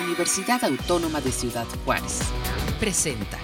Universidad 0.00 0.62
Autónoma 0.64 1.20
de 1.20 1.32
Ciudad 1.32 1.66
Juárez. 1.84 2.20
Presenta. 2.78 3.38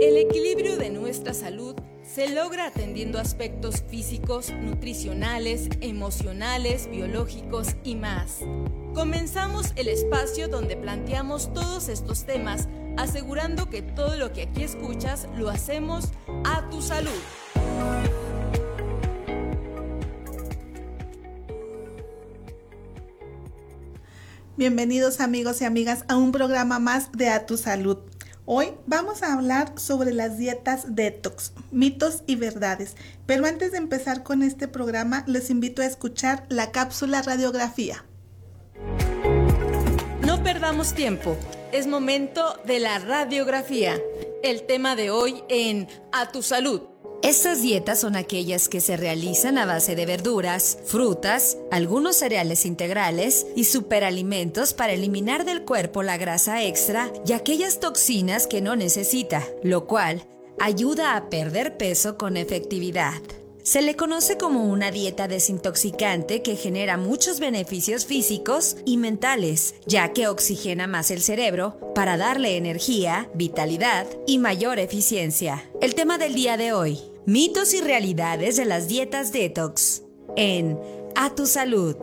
El 0.00 0.16
equilibrio 0.16 0.78
de 0.78 0.90
nuestra 0.90 1.34
salud 1.34 1.76
se 2.02 2.30
logra 2.30 2.66
atendiendo 2.66 3.18
aspectos 3.18 3.82
físicos, 3.88 4.50
nutricionales, 4.50 5.68
emocionales, 5.80 6.88
biológicos 6.90 7.68
y 7.84 7.96
más. 7.96 8.38
Comenzamos 8.94 9.72
el 9.76 9.88
espacio 9.88 10.48
donde 10.48 10.76
planteamos 10.76 11.52
todos 11.52 11.88
estos 11.88 12.24
temas, 12.24 12.68
asegurando 12.96 13.68
que 13.70 13.82
todo 13.82 14.16
lo 14.16 14.32
que 14.32 14.42
aquí 14.42 14.62
escuchas 14.62 15.28
lo 15.36 15.50
hacemos 15.50 16.08
a 16.44 16.68
tu 16.70 16.82
salud. 16.82 17.10
Bienvenidos 24.62 25.20
amigos 25.20 25.60
y 25.60 25.64
amigas 25.64 26.04
a 26.06 26.16
un 26.16 26.30
programa 26.30 26.78
más 26.78 27.10
de 27.10 27.30
A 27.30 27.46
Tu 27.46 27.56
Salud. 27.56 27.98
Hoy 28.44 28.74
vamos 28.86 29.22
a 29.22 29.32
hablar 29.32 29.72
sobre 29.76 30.12
las 30.12 30.38
dietas 30.38 30.94
detox, 30.94 31.52
mitos 31.72 32.22
y 32.28 32.36
verdades. 32.36 32.96
Pero 33.26 33.46
antes 33.46 33.72
de 33.72 33.78
empezar 33.78 34.22
con 34.22 34.42
este 34.42 34.68
programa, 34.68 35.24
les 35.26 35.50
invito 35.50 35.82
a 35.82 35.86
escuchar 35.86 36.46
la 36.48 36.70
cápsula 36.70 37.22
radiografía. 37.22 38.04
No 40.24 40.42
perdamos 40.44 40.94
tiempo, 40.94 41.36
es 41.72 41.88
momento 41.88 42.56
de 42.64 42.78
la 42.78 43.00
radiografía. 43.00 43.98
El 44.44 44.66
tema 44.66 44.94
de 44.94 45.10
hoy 45.10 45.42
en 45.48 45.88
A 46.12 46.30
Tu 46.30 46.42
Salud. 46.42 46.91
Estas 47.22 47.62
dietas 47.62 48.00
son 48.00 48.16
aquellas 48.16 48.68
que 48.68 48.80
se 48.80 48.96
realizan 48.96 49.56
a 49.56 49.64
base 49.64 49.94
de 49.94 50.06
verduras, 50.06 50.78
frutas, 50.84 51.56
algunos 51.70 52.16
cereales 52.16 52.66
integrales 52.66 53.46
y 53.54 53.62
superalimentos 53.62 54.74
para 54.74 54.92
eliminar 54.92 55.44
del 55.44 55.62
cuerpo 55.62 56.02
la 56.02 56.16
grasa 56.16 56.64
extra 56.64 57.12
y 57.24 57.32
aquellas 57.32 57.78
toxinas 57.78 58.48
que 58.48 58.60
no 58.60 58.74
necesita, 58.74 59.46
lo 59.62 59.86
cual 59.86 60.26
ayuda 60.58 61.14
a 61.14 61.30
perder 61.30 61.76
peso 61.76 62.18
con 62.18 62.36
efectividad. 62.36 63.22
Se 63.62 63.80
le 63.80 63.94
conoce 63.94 64.36
como 64.36 64.64
una 64.64 64.90
dieta 64.90 65.28
desintoxicante 65.28 66.42
que 66.42 66.56
genera 66.56 66.96
muchos 66.96 67.38
beneficios 67.38 68.04
físicos 68.04 68.76
y 68.84 68.96
mentales, 68.96 69.76
ya 69.86 70.12
que 70.12 70.26
oxigena 70.26 70.88
más 70.88 71.12
el 71.12 71.22
cerebro 71.22 71.78
para 71.94 72.16
darle 72.16 72.56
energía, 72.56 73.30
vitalidad 73.34 74.08
y 74.26 74.38
mayor 74.38 74.80
eficiencia. 74.80 75.62
El 75.80 75.94
tema 75.94 76.18
del 76.18 76.34
día 76.34 76.56
de 76.56 76.72
hoy, 76.72 77.11
Mitos 77.24 77.72
y 77.72 77.80
realidades 77.80 78.56
de 78.56 78.64
las 78.64 78.88
dietas 78.88 79.30
detox 79.30 80.02
en 80.36 80.76
A 81.14 81.32
Tu 81.32 81.46
Salud. 81.46 81.94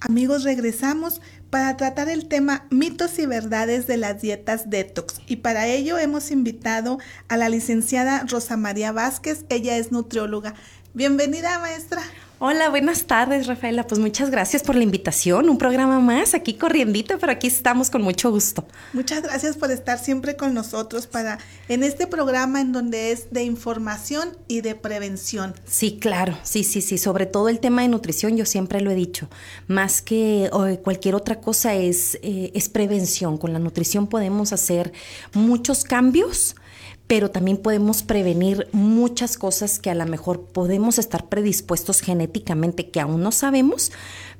Amigos, 0.00 0.42
regresamos 0.42 1.20
para 1.50 1.76
tratar 1.76 2.08
el 2.08 2.26
tema 2.26 2.66
mitos 2.70 3.20
y 3.20 3.26
verdades 3.26 3.86
de 3.86 3.98
las 3.98 4.20
dietas 4.20 4.68
detox. 4.68 5.20
Y 5.28 5.36
para 5.36 5.68
ello 5.68 5.96
hemos 5.96 6.32
invitado 6.32 6.98
a 7.28 7.36
la 7.36 7.48
licenciada 7.48 8.24
Rosa 8.28 8.56
María 8.56 8.90
Vázquez. 8.90 9.44
Ella 9.50 9.76
es 9.76 9.92
nutrióloga. 9.92 10.54
Bienvenida, 10.92 11.60
maestra. 11.60 12.02
Hola, 12.46 12.68
buenas 12.68 13.04
tardes, 13.04 13.46
Rafaela. 13.46 13.86
Pues 13.86 13.98
muchas 13.98 14.28
gracias 14.28 14.62
por 14.62 14.76
la 14.76 14.82
invitación. 14.82 15.48
Un 15.48 15.56
programa 15.56 15.98
más 15.98 16.34
aquí 16.34 16.52
corriendito, 16.52 17.18
pero 17.18 17.32
aquí 17.32 17.46
estamos 17.46 17.88
con 17.88 18.02
mucho 18.02 18.30
gusto. 18.30 18.66
Muchas 18.92 19.22
gracias 19.22 19.56
por 19.56 19.70
estar 19.70 19.98
siempre 19.98 20.36
con 20.36 20.52
nosotros 20.52 21.06
para 21.06 21.38
en 21.68 21.82
este 21.82 22.06
programa 22.06 22.60
en 22.60 22.72
donde 22.72 23.12
es 23.12 23.30
de 23.30 23.44
información 23.44 24.36
y 24.46 24.60
de 24.60 24.74
prevención. 24.74 25.54
Sí, 25.64 25.96
claro. 25.98 26.36
Sí, 26.42 26.64
sí, 26.64 26.82
sí. 26.82 26.98
Sobre 26.98 27.24
todo 27.24 27.48
el 27.48 27.60
tema 27.60 27.80
de 27.80 27.88
nutrición, 27.88 28.36
yo 28.36 28.44
siempre 28.44 28.82
lo 28.82 28.90
he 28.90 28.94
dicho. 28.94 29.30
Más 29.66 30.02
que 30.02 30.50
cualquier 30.82 31.14
otra 31.14 31.40
cosa 31.40 31.72
es, 31.72 32.18
eh, 32.20 32.52
es 32.52 32.68
prevención. 32.68 33.38
Con 33.38 33.54
la 33.54 33.58
nutrición 33.58 34.06
podemos 34.06 34.52
hacer 34.52 34.92
muchos 35.32 35.82
cambios 35.82 36.56
pero 37.06 37.30
también 37.30 37.58
podemos 37.58 38.02
prevenir 38.02 38.68
muchas 38.72 39.36
cosas 39.36 39.78
que 39.78 39.90
a 39.90 39.94
lo 39.94 40.06
mejor 40.06 40.46
podemos 40.46 40.98
estar 40.98 41.28
predispuestos 41.28 42.00
genéticamente 42.00 42.90
que 42.90 43.00
aún 43.00 43.22
no 43.22 43.30
sabemos, 43.30 43.92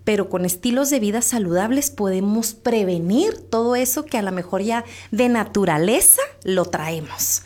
pero 0.05 0.29
con 0.29 0.45
estilos 0.45 0.91
de 0.91 1.01
vida 1.01 1.23
saludables 1.23 1.91
podemos 1.91 2.55
prevenir 2.55 3.39
todo 3.39 3.77
eso 3.77 4.05
que 4.05 4.19
a 4.19 4.23
lo 4.23 4.33
mejor 4.33 4.63
ya 4.63 4.85
de 5.11 5.29
naturaleza 5.29 6.23
lo 6.43 6.65
traemos. 6.65 7.43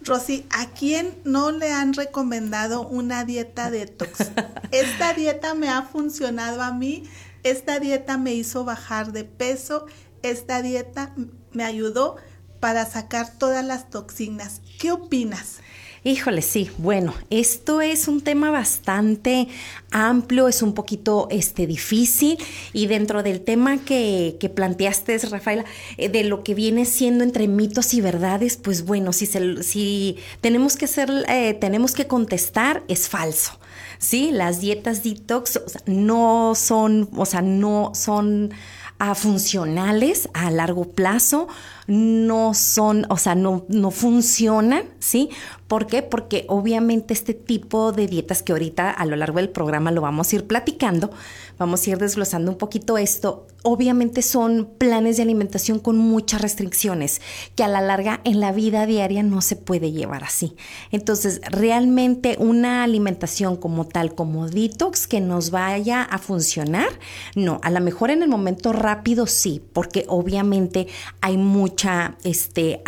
Rosy, 0.00 0.46
¿a 0.50 0.70
quién 0.70 1.18
no 1.24 1.50
le 1.50 1.72
han 1.72 1.92
recomendado 1.92 2.86
una 2.86 3.24
dieta 3.24 3.70
detox? 3.70 4.30
Esta 4.70 5.12
dieta 5.12 5.54
me 5.54 5.68
ha 5.68 5.82
funcionado 5.82 6.62
a 6.62 6.72
mí, 6.72 7.04
esta 7.42 7.78
dieta 7.78 8.18
me 8.18 8.34
hizo 8.34 8.64
bajar 8.64 9.12
de 9.12 9.24
peso, 9.24 9.86
esta 10.22 10.60
dieta 10.60 11.14
me 11.52 11.64
ayudó 11.64 12.16
para 12.60 12.86
sacar 12.86 13.30
todas 13.38 13.64
las 13.64 13.90
toxinas. 13.90 14.60
¿Qué 14.78 14.92
opinas? 14.92 15.58
Híjole, 16.04 16.42
sí, 16.42 16.70
bueno, 16.78 17.12
esto 17.28 17.80
es 17.80 18.06
un 18.06 18.20
tema 18.20 18.50
bastante 18.52 19.48
amplio, 19.90 20.46
es 20.46 20.62
un 20.62 20.72
poquito 20.72 21.26
este, 21.30 21.66
difícil 21.66 22.38
y 22.72 22.86
dentro 22.86 23.24
del 23.24 23.40
tema 23.40 23.78
que, 23.78 24.36
que 24.38 24.48
planteaste, 24.48 25.18
Rafaela, 25.18 25.64
eh, 25.96 26.08
de 26.08 26.22
lo 26.22 26.44
que 26.44 26.54
viene 26.54 26.84
siendo 26.84 27.24
entre 27.24 27.48
mitos 27.48 27.94
y 27.94 28.00
verdades, 28.00 28.56
pues 28.56 28.84
bueno, 28.84 29.12
si, 29.12 29.26
si 29.26 30.16
tenemos 30.40 30.76
que 30.76 30.84
hacer, 30.84 31.10
eh, 31.28 31.54
tenemos 31.54 31.94
que 31.94 32.06
contestar, 32.06 32.84
es 32.86 33.08
falso. 33.08 33.58
Sí, 33.98 34.30
las 34.30 34.60
dietas 34.60 35.02
detox 35.02 35.60
no 35.86 36.54
son, 36.54 37.10
o 37.16 37.26
sea, 37.26 37.42
no 37.42 37.90
son 37.94 38.52
a 39.00 39.14
funcionales 39.14 40.28
a 40.32 40.50
largo 40.50 40.84
plazo, 40.84 41.48
no 41.88 42.52
son, 42.52 43.06
o 43.08 43.16
sea, 43.16 43.34
no, 43.34 43.64
no 43.68 43.90
funcionan, 43.90 44.84
¿sí? 45.00 45.30
¿Por 45.66 45.86
qué? 45.86 46.02
Porque 46.02 46.44
obviamente 46.48 47.14
este 47.14 47.34
tipo 47.34 47.92
de 47.92 48.06
dietas 48.06 48.42
que 48.42 48.52
ahorita 48.52 48.90
a 48.90 49.06
lo 49.06 49.16
largo 49.16 49.38
del 49.38 49.48
programa 49.48 49.90
lo 49.90 50.02
vamos 50.02 50.32
a 50.32 50.36
ir 50.36 50.46
platicando, 50.46 51.10
vamos 51.58 51.86
a 51.86 51.90
ir 51.90 51.98
desglosando 51.98 52.50
un 52.50 52.58
poquito 52.58 52.98
esto, 52.98 53.46
obviamente 53.62 54.22
son 54.22 54.70
planes 54.78 55.16
de 55.16 55.24
alimentación 55.24 55.78
con 55.78 55.98
muchas 55.98 56.40
restricciones 56.40 57.20
que 57.54 57.64
a 57.64 57.68
la 57.68 57.80
larga 57.80 58.20
en 58.24 58.40
la 58.40 58.52
vida 58.52 58.86
diaria 58.86 59.22
no 59.22 59.40
se 59.40 59.56
puede 59.56 59.92
llevar 59.92 60.24
así. 60.24 60.54
Entonces, 60.90 61.40
realmente 61.50 62.36
una 62.38 62.82
alimentación 62.82 63.56
como 63.56 63.86
tal, 63.86 64.14
como 64.14 64.48
detox, 64.48 65.06
que 65.06 65.20
nos 65.20 65.50
vaya 65.50 66.02
a 66.02 66.18
funcionar, 66.18 66.88
no, 67.34 67.60
a 67.62 67.70
lo 67.70 67.80
mejor 67.80 68.10
en 68.10 68.22
el 68.22 68.28
momento 68.28 68.72
rápido 68.72 69.26
sí, 69.26 69.62
porque 69.72 70.04
obviamente 70.08 70.86
hay 71.20 71.36
mucha 71.78 72.16
este, 72.24 72.82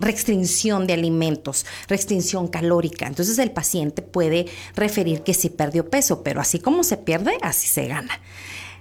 restricción 0.00 0.88
de 0.88 0.94
alimentos, 0.94 1.64
restricción 1.86 2.48
calórica. 2.48 3.06
Entonces, 3.06 3.38
el 3.38 3.52
paciente 3.52 4.02
puede 4.02 4.46
referir 4.74 5.22
que 5.22 5.32
sí 5.32 5.48
perdió 5.48 5.88
peso, 5.88 6.24
pero 6.24 6.40
así 6.40 6.58
como 6.58 6.82
se 6.82 6.96
pierde, 6.96 7.38
así 7.40 7.68
se 7.68 7.86
gana. 7.86 8.20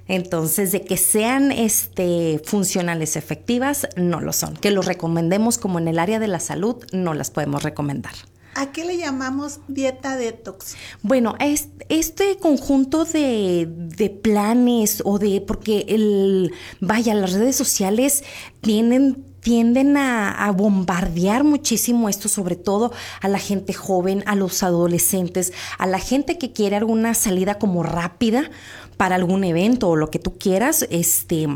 Entonces, 0.08 0.72
de 0.72 0.82
que 0.82 0.98
sean 0.98 1.52
este, 1.52 2.42
funcionales 2.44 3.18
efectivas, 3.18 3.88
no 3.98 4.20
lo 4.20 4.34
son. 4.34 4.56
Que 4.56 4.72
los 4.72 4.88
recomendemos 4.88 5.60
como 5.60 5.78
en 5.78 5.88
el 5.88 6.00
área 6.00 6.18
de 6.18 6.28
la 6.28 6.40
salud, 6.40 6.84
no 6.92 7.14
las 7.14 7.30
podemos 7.30 7.62
recomendar. 7.62 8.14
¿A 8.58 8.72
qué 8.72 8.84
le 8.84 8.98
llamamos 8.98 9.60
dieta 9.68 10.18
detox? 10.18 10.76
Bueno, 11.04 11.36
es, 11.40 11.70
este 11.90 12.38
conjunto 12.38 13.06
de, 13.06 13.68
de, 13.70 14.10
planes 14.10 15.04
o 15.06 15.20
de, 15.20 15.42
porque 15.42 15.86
el, 15.90 16.52
vaya, 16.80 17.14
las 17.14 17.34
redes 17.34 17.56
sociales 17.56 18.24
tienen 18.62 19.24
tienden 19.42 19.96
a, 19.96 20.32
a, 20.32 20.52
bombardear 20.52 21.44
muchísimo 21.44 22.10
esto, 22.10 22.28
sobre 22.28 22.56
todo 22.56 22.92
a 23.22 23.28
la 23.28 23.38
gente 23.38 23.74
joven, 23.74 24.24
a 24.26 24.36
los 24.36 24.64
adolescentes, 24.64 25.54
a 25.78 25.86
la 25.86 26.00
gente 26.00 26.40
que 26.40 26.52
quiere 26.52 26.76
alguna 26.76 27.14
salida 27.14 27.60
como 27.60 27.84
rápida 27.84 28.50
para 28.98 29.16
algún 29.16 29.44
evento 29.44 29.88
o 29.88 29.96
lo 29.96 30.10
que 30.10 30.20
tú 30.20 30.38
quieras, 30.40 30.86
este 30.90 31.48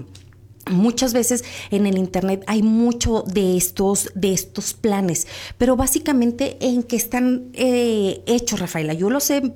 Muchas 0.72 1.14
veces 1.14 1.44
en 1.70 1.86
el 1.86 1.98
internet 1.98 2.44
hay 2.48 2.64
mucho 2.64 3.24
de 3.28 3.58
estos, 3.58 4.12
de 4.16 4.34
estos 4.34 4.74
planes, 4.74 5.28
pero 5.58 5.76
básicamente 5.76 6.58
en 6.62 6.84
que 6.84 6.96
están 6.96 7.50
eh, 7.54 8.22
hechos, 8.26 8.60
Rafaela. 8.60 8.94
Yo 8.94 9.10
los 9.10 9.30
he 9.30 9.54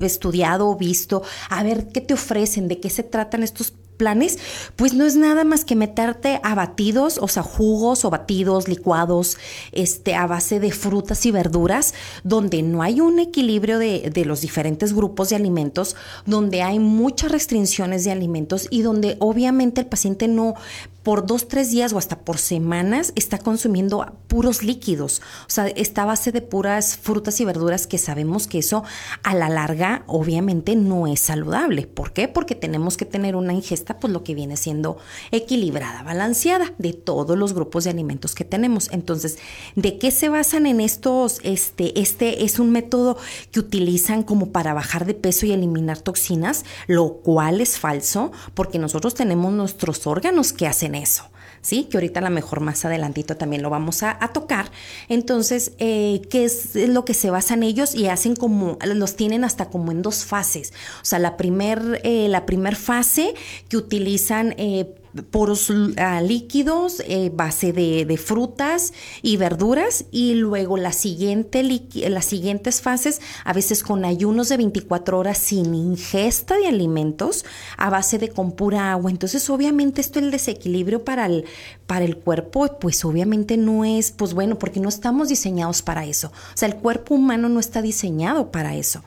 estudiado, 0.00 0.76
visto, 0.76 1.22
a 1.48 1.62
ver 1.62 1.88
qué 1.88 2.00
te 2.00 2.14
ofrecen, 2.14 2.68
de 2.68 2.80
qué 2.80 2.90
se 2.90 3.02
tratan 3.02 3.42
estos 3.42 3.72
planes, 4.00 4.38
pues 4.76 4.94
no 4.94 5.04
es 5.04 5.14
nada 5.14 5.44
más 5.44 5.66
que 5.66 5.76
meterte 5.76 6.40
a 6.42 6.54
batidos, 6.54 7.18
o 7.20 7.28
sea, 7.28 7.42
jugos 7.42 8.06
o 8.06 8.10
batidos, 8.10 8.66
licuados, 8.66 9.36
este, 9.72 10.14
a 10.14 10.26
base 10.26 10.58
de 10.58 10.72
frutas 10.72 11.26
y 11.26 11.30
verduras, 11.30 11.92
donde 12.24 12.62
no 12.62 12.80
hay 12.80 13.02
un 13.02 13.18
equilibrio 13.18 13.78
de, 13.78 14.08
de 14.10 14.24
los 14.24 14.40
diferentes 14.40 14.94
grupos 14.94 15.28
de 15.28 15.36
alimentos, 15.36 15.96
donde 16.24 16.62
hay 16.62 16.78
muchas 16.78 17.30
restricciones 17.30 18.04
de 18.04 18.12
alimentos 18.12 18.68
y 18.70 18.80
donde 18.80 19.18
obviamente 19.20 19.82
el 19.82 19.86
paciente 19.86 20.28
no 20.28 20.54
por 21.02 21.26
dos, 21.26 21.48
tres 21.48 21.70
días 21.70 21.92
o 21.92 21.98
hasta 21.98 22.18
por 22.20 22.38
semanas 22.38 23.12
está 23.16 23.38
consumiendo 23.38 24.06
puros 24.26 24.62
líquidos. 24.62 25.22
O 25.46 25.50
sea, 25.50 25.68
está 25.68 26.02
a 26.02 26.06
base 26.06 26.32
de 26.32 26.42
puras 26.42 26.96
frutas 26.96 27.40
y 27.40 27.44
verduras 27.44 27.86
que 27.86 27.98
sabemos 27.98 28.46
que 28.46 28.58
eso 28.58 28.84
a 29.22 29.34
la 29.34 29.48
larga 29.48 30.04
obviamente 30.06 30.76
no 30.76 31.06
es 31.06 31.20
saludable. 31.20 31.86
¿Por 31.86 32.12
qué? 32.12 32.28
Porque 32.28 32.54
tenemos 32.54 32.96
que 32.96 33.04
tener 33.04 33.36
una 33.36 33.52
ingesta, 33.52 33.98
pues 33.98 34.12
lo 34.12 34.24
que 34.24 34.34
viene 34.34 34.56
siendo 34.56 34.98
equilibrada, 35.30 36.02
balanceada 36.02 36.74
de 36.78 36.92
todos 36.92 37.36
los 37.38 37.54
grupos 37.54 37.84
de 37.84 37.90
alimentos 37.90 38.34
que 38.34 38.44
tenemos. 38.44 38.88
Entonces, 38.92 39.38
¿de 39.76 39.98
qué 39.98 40.10
se 40.10 40.28
basan 40.28 40.66
en 40.66 40.80
estos? 40.80 41.40
Este, 41.42 41.98
este 42.00 42.44
es 42.44 42.58
un 42.58 42.70
método 42.70 43.16
que 43.50 43.60
utilizan 43.60 44.22
como 44.22 44.52
para 44.52 44.74
bajar 44.74 45.06
de 45.06 45.14
peso 45.14 45.46
y 45.46 45.52
eliminar 45.52 45.98
toxinas, 45.98 46.64
lo 46.86 47.14
cual 47.14 47.60
es 47.60 47.78
falso 47.78 48.32
porque 48.54 48.78
nosotros 48.78 49.14
tenemos 49.14 49.52
nuestros 49.52 50.06
órganos 50.06 50.52
que 50.52 50.66
hacen 50.66 50.89
eso. 50.94 51.30
¿sí? 51.62 51.84
Que 51.84 51.96
ahorita 51.96 52.20
a 52.20 52.22
lo 52.22 52.30
mejor 52.30 52.60
más 52.60 52.84
adelantito 52.84 53.36
también 53.36 53.62
lo 53.62 53.70
vamos 53.70 54.02
a, 54.02 54.18
tocar. 54.32 54.70
Entonces, 55.08 55.72
eh, 55.78 56.22
¿qué 56.30 56.44
es 56.44 56.74
lo 56.74 57.04
que 57.04 57.14
se 57.14 57.30
basan 57.30 57.62
ellos? 57.62 57.94
Y 57.94 58.08
hacen 58.08 58.36
como, 58.36 58.78
los 58.84 59.16
tienen 59.16 59.44
hasta 59.44 59.66
como 59.66 59.92
en 59.92 60.02
dos 60.02 60.24
fases. 60.24 60.72
O 61.02 61.04
sea, 61.04 61.18
la 61.18 61.36
primer, 61.36 62.00
eh, 62.04 62.28
la 62.28 62.46
primer 62.46 62.76
fase 62.76 63.34
que 63.68 63.76
utilizan 63.76 64.54
eh, 64.56 64.94
poros 65.30 65.72
ah, 65.96 66.20
líquidos, 66.20 67.02
eh, 67.06 67.30
base 67.34 67.72
de, 67.72 68.16
frutas 68.16 68.92
y 69.22 69.36
verduras 69.36 70.04
y 70.10 70.34
luego 70.34 70.76
la 70.76 70.92
siguiente 70.92 71.62
las 72.08 72.24
siguientes 72.24 72.80
fases, 72.80 73.20
a 73.44 73.52
veces 73.52 73.82
con 73.82 74.04
ayunos 74.04 74.48
de 74.48 74.56
24 74.58 75.18
horas 75.18 75.38
sin 75.38 75.74
ingesta 75.74 76.56
de 76.56 76.66
alimentos, 76.66 77.44
a 77.76 77.90
base 77.90 78.18
de 78.18 78.28
con 78.28 78.52
pura 78.52 78.92
agua. 78.92 79.10
Entonces, 79.10 79.48
obviamente 79.50 80.00
esto 80.00 80.18
el 80.18 80.30
desequilibrio 80.30 81.04
para 81.04 81.26
el, 81.26 81.44
para 81.86 82.04
el 82.04 82.16
cuerpo, 82.16 82.78
pues 82.78 83.04
obviamente 83.04 83.56
no 83.56 83.84
es, 83.84 84.12
pues 84.12 84.34
bueno, 84.34 84.58
porque 84.58 84.80
no 84.80 84.88
estamos 84.88 85.28
diseñados 85.28 85.82
para 85.82 86.04
eso. 86.04 86.28
O 86.28 86.56
sea, 86.56 86.68
el 86.68 86.76
cuerpo 86.76 87.14
humano 87.14 87.48
no 87.48 87.60
está 87.60 87.82
diseñado 87.82 88.50
para 88.50 88.76
eso. 88.76 89.02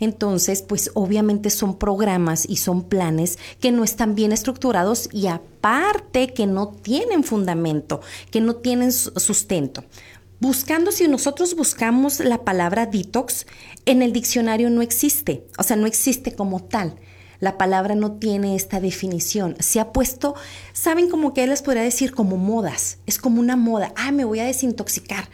Entonces, 0.00 0.62
pues 0.62 0.90
obviamente 0.94 1.50
son 1.50 1.78
programas 1.78 2.48
y 2.48 2.56
son 2.56 2.84
planes 2.84 3.38
que 3.60 3.72
no 3.72 3.84
están 3.84 4.14
bien 4.14 4.32
estructurados 4.32 5.08
y 5.12 5.26
aparte 5.58 6.32
que 6.32 6.46
no 6.46 6.68
tienen 6.68 7.24
fundamento, 7.24 8.00
que 8.30 8.40
no 8.40 8.56
tienen 8.56 8.92
sustento. 8.92 9.84
Buscando, 10.40 10.92
si 10.92 11.08
nosotros 11.08 11.56
buscamos 11.56 12.20
la 12.20 12.44
palabra 12.44 12.86
detox, 12.86 13.46
en 13.84 14.02
el 14.02 14.12
diccionario 14.12 14.70
no 14.70 14.82
existe, 14.82 15.46
o 15.58 15.64
sea, 15.64 15.76
no 15.76 15.86
existe 15.86 16.32
como 16.32 16.62
tal. 16.62 16.94
La 17.40 17.56
palabra 17.56 17.94
no 17.94 18.12
tiene 18.12 18.56
esta 18.56 18.80
definición. 18.80 19.56
Se 19.60 19.78
ha 19.78 19.92
puesto, 19.92 20.34
saben 20.72 21.08
como 21.08 21.34
que 21.34 21.46
les 21.46 21.62
podría 21.62 21.84
decir 21.84 22.12
como 22.12 22.36
modas. 22.36 22.98
Es 23.06 23.18
como 23.18 23.40
una 23.40 23.54
moda. 23.54 23.92
Ah, 23.96 24.10
me 24.10 24.24
voy 24.24 24.40
a 24.40 24.44
desintoxicar. 24.44 25.28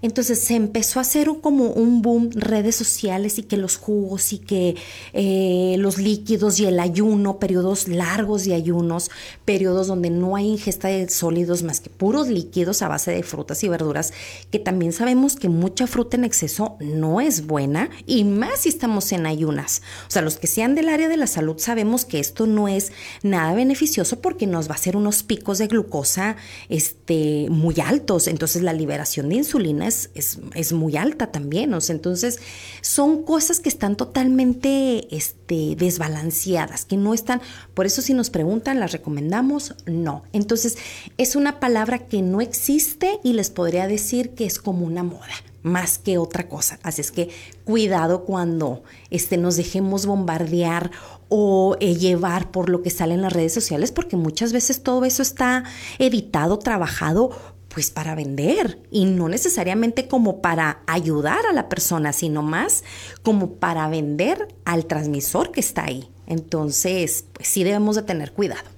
Entonces 0.00 0.38
se 0.38 0.54
empezó 0.54 1.00
a 1.00 1.02
hacer 1.02 1.28
como 1.42 1.70
un 1.70 2.02
boom 2.02 2.30
redes 2.32 2.76
sociales 2.76 3.38
y 3.38 3.42
que 3.42 3.56
los 3.56 3.76
jugos 3.76 4.32
y 4.32 4.38
que 4.38 4.76
eh, 5.12 5.74
los 5.78 5.98
líquidos 5.98 6.60
y 6.60 6.66
el 6.66 6.78
ayuno, 6.78 7.40
periodos 7.40 7.88
largos 7.88 8.44
de 8.44 8.54
ayunos, 8.54 9.10
periodos 9.44 9.88
donde 9.88 10.10
no 10.10 10.36
hay 10.36 10.46
ingesta 10.46 10.86
de 10.86 11.08
sólidos 11.08 11.64
más 11.64 11.80
que 11.80 11.90
puros 11.90 12.28
líquidos 12.28 12.80
a 12.82 12.88
base 12.88 13.10
de 13.10 13.24
frutas 13.24 13.64
y 13.64 13.68
verduras, 13.68 14.12
que 14.52 14.60
también 14.60 14.92
sabemos 14.92 15.34
que 15.34 15.48
mucha 15.48 15.88
fruta 15.88 16.16
en 16.16 16.24
exceso 16.24 16.76
no 16.78 17.20
es 17.20 17.46
buena 17.46 17.90
y 18.06 18.22
más 18.22 18.60
si 18.60 18.68
estamos 18.68 19.10
en 19.10 19.26
ayunas. 19.26 19.82
O 20.06 20.12
sea, 20.12 20.22
los 20.22 20.36
que 20.36 20.46
sean 20.46 20.76
del 20.76 20.90
área 20.90 21.08
de 21.08 21.16
la 21.16 21.26
salud 21.26 21.58
sabemos 21.58 22.04
que 22.04 22.20
esto 22.20 22.46
no 22.46 22.68
es 22.68 22.92
nada 23.24 23.52
beneficioso 23.52 24.20
porque 24.20 24.46
nos 24.46 24.68
va 24.68 24.74
a 24.74 24.76
hacer 24.76 24.96
unos 24.96 25.24
picos 25.24 25.58
de 25.58 25.66
glucosa 25.66 26.36
este, 26.68 27.48
muy 27.50 27.74
altos. 27.84 28.28
Entonces 28.28 28.62
la 28.62 28.72
liberación 28.72 29.28
de 29.28 29.36
insulina 29.36 29.87
es, 29.88 30.72
muy 30.72 30.96
alta 30.96 31.32
también. 31.32 31.74
Entonces 31.88 32.38
son 32.80 33.22
cosas 33.22 33.60
que 33.60 33.68
están 33.68 33.96
totalmente 33.96 35.14
este, 35.14 35.74
desbalanceadas, 35.76 36.84
que 36.84 36.96
no 36.96 37.14
están, 37.14 37.40
por 37.74 37.86
eso 37.86 38.02
si 38.02 38.14
nos 38.14 38.30
preguntan, 38.30 38.80
¿las 38.80 38.92
recomendamos? 38.92 39.74
No. 39.86 40.22
Entonces 40.32 40.76
es 41.16 41.36
una 41.36 41.60
palabra 41.60 42.06
que 42.06 42.22
no 42.22 42.40
existe 42.40 43.18
y 43.24 43.32
les 43.32 43.50
podría 43.50 43.86
decir 43.88 44.30
que 44.30 44.46
es 44.46 44.58
como 44.58 44.86
una 44.86 45.02
moda 45.02 45.34
más 45.62 45.98
que 45.98 46.18
otra 46.18 46.48
cosa. 46.48 46.78
Así 46.82 47.00
es 47.00 47.10
que 47.10 47.30
cuidado 47.64 48.24
cuando 48.24 48.82
este, 49.10 49.36
nos 49.36 49.56
dejemos 49.56 50.06
bombardear 50.06 50.90
o 51.28 51.76
eh, 51.80 51.94
llevar 51.96 52.50
por 52.50 52.68
lo 52.68 52.82
que 52.82 52.90
sale 52.90 53.14
en 53.14 53.22
las 53.22 53.32
redes 53.32 53.52
sociales, 53.52 53.92
porque 53.92 54.16
muchas 54.16 54.52
veces 54.52 54.82
todo 54.82 55.04
eso 55.04 55.22
está 55.22 55.64
editado, 55.98 56.58
trabajado 56.58 57.30
pues 57.78 57.92
para 57.92 58.16
vender 58.16 58.80
y 58.90 59.04
no 59.04 59.28
necesariamente 59.28 60.08
como 60.08 60.42
para 60.42 60.82
ayudar 60.88 61.46
a 61.46 61.52
la 61.52 61.68
persona, 61.68 62.12
sino 62.12 62.42
más 62.42 62.82
como 63.22 63.52
para 63.52 63.86
vender 63.86 64.48
al 64.64 64.86
transmisor 64.86 65.52
que 65.52 65.60
está 65.60 65.84
ahí. 65.84 66.10
Entonces, 66.26 67.26
pues 67.32 67.46
sí 67.46 67.62
debemos 67.62 67.94
de 67.94 68.02
tener 68.02 68.32
cuidado. 68.32 68.68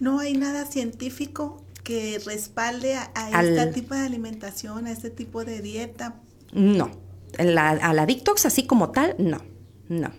No 0.00 0.18
hay 0.18 0.32
nada 0.32 0.66
científico 0.66 1.62
que 1.84 2.20
respalde 2.26 2.96
a, 2.96 3.40
este 3.40 3.66
tipo 3.68 3.94
de 3.94 4.00
alimentación, 4.00 4.88
a 4.88 4.90
este 4.90 5.10
tipo 5.10 5.44
de 5.44 5.60
dieta. 5.60 6.16
No, 6.52 6.90
la, 7.38 7.70
a 7.70 7.94
la 7.94 8.04
detox 8.04 8.46
así 8.46 8.66
como 8.66 8.90
tal, 8.90 9.14
no, 9.20 9.42
no. 9.88 10.10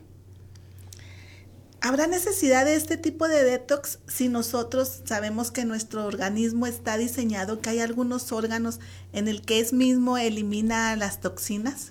¿Habrá 1.84 2.06
necesidad 2.06 2.66
de 2.66 2.76
este 2.76 2.96
tipo 2.96 3.28
de 3.28 3.44
detox 3.44 3.98
si 4.08 4.30
nosotros 4.30 5.02
sabemos 5.04 5.50
que 5.50 5.66
nuestro 5.66 6.06
organismo 6.06 6.68
está 6.68 6.96
diseñado, 6.96 7.60
que 7.60 7.72
hay 7.72 7.80
algunos 7.80 8.32
órganos 8.32 8.80
en 9.14 9.28
el 9.28 9.42
que 9.42 9.60
es 9.60 9.74
mismo 9.74 10.20
elimina 10.20 10.96
las 10.96 11.22
toxinas? 11.22 11.88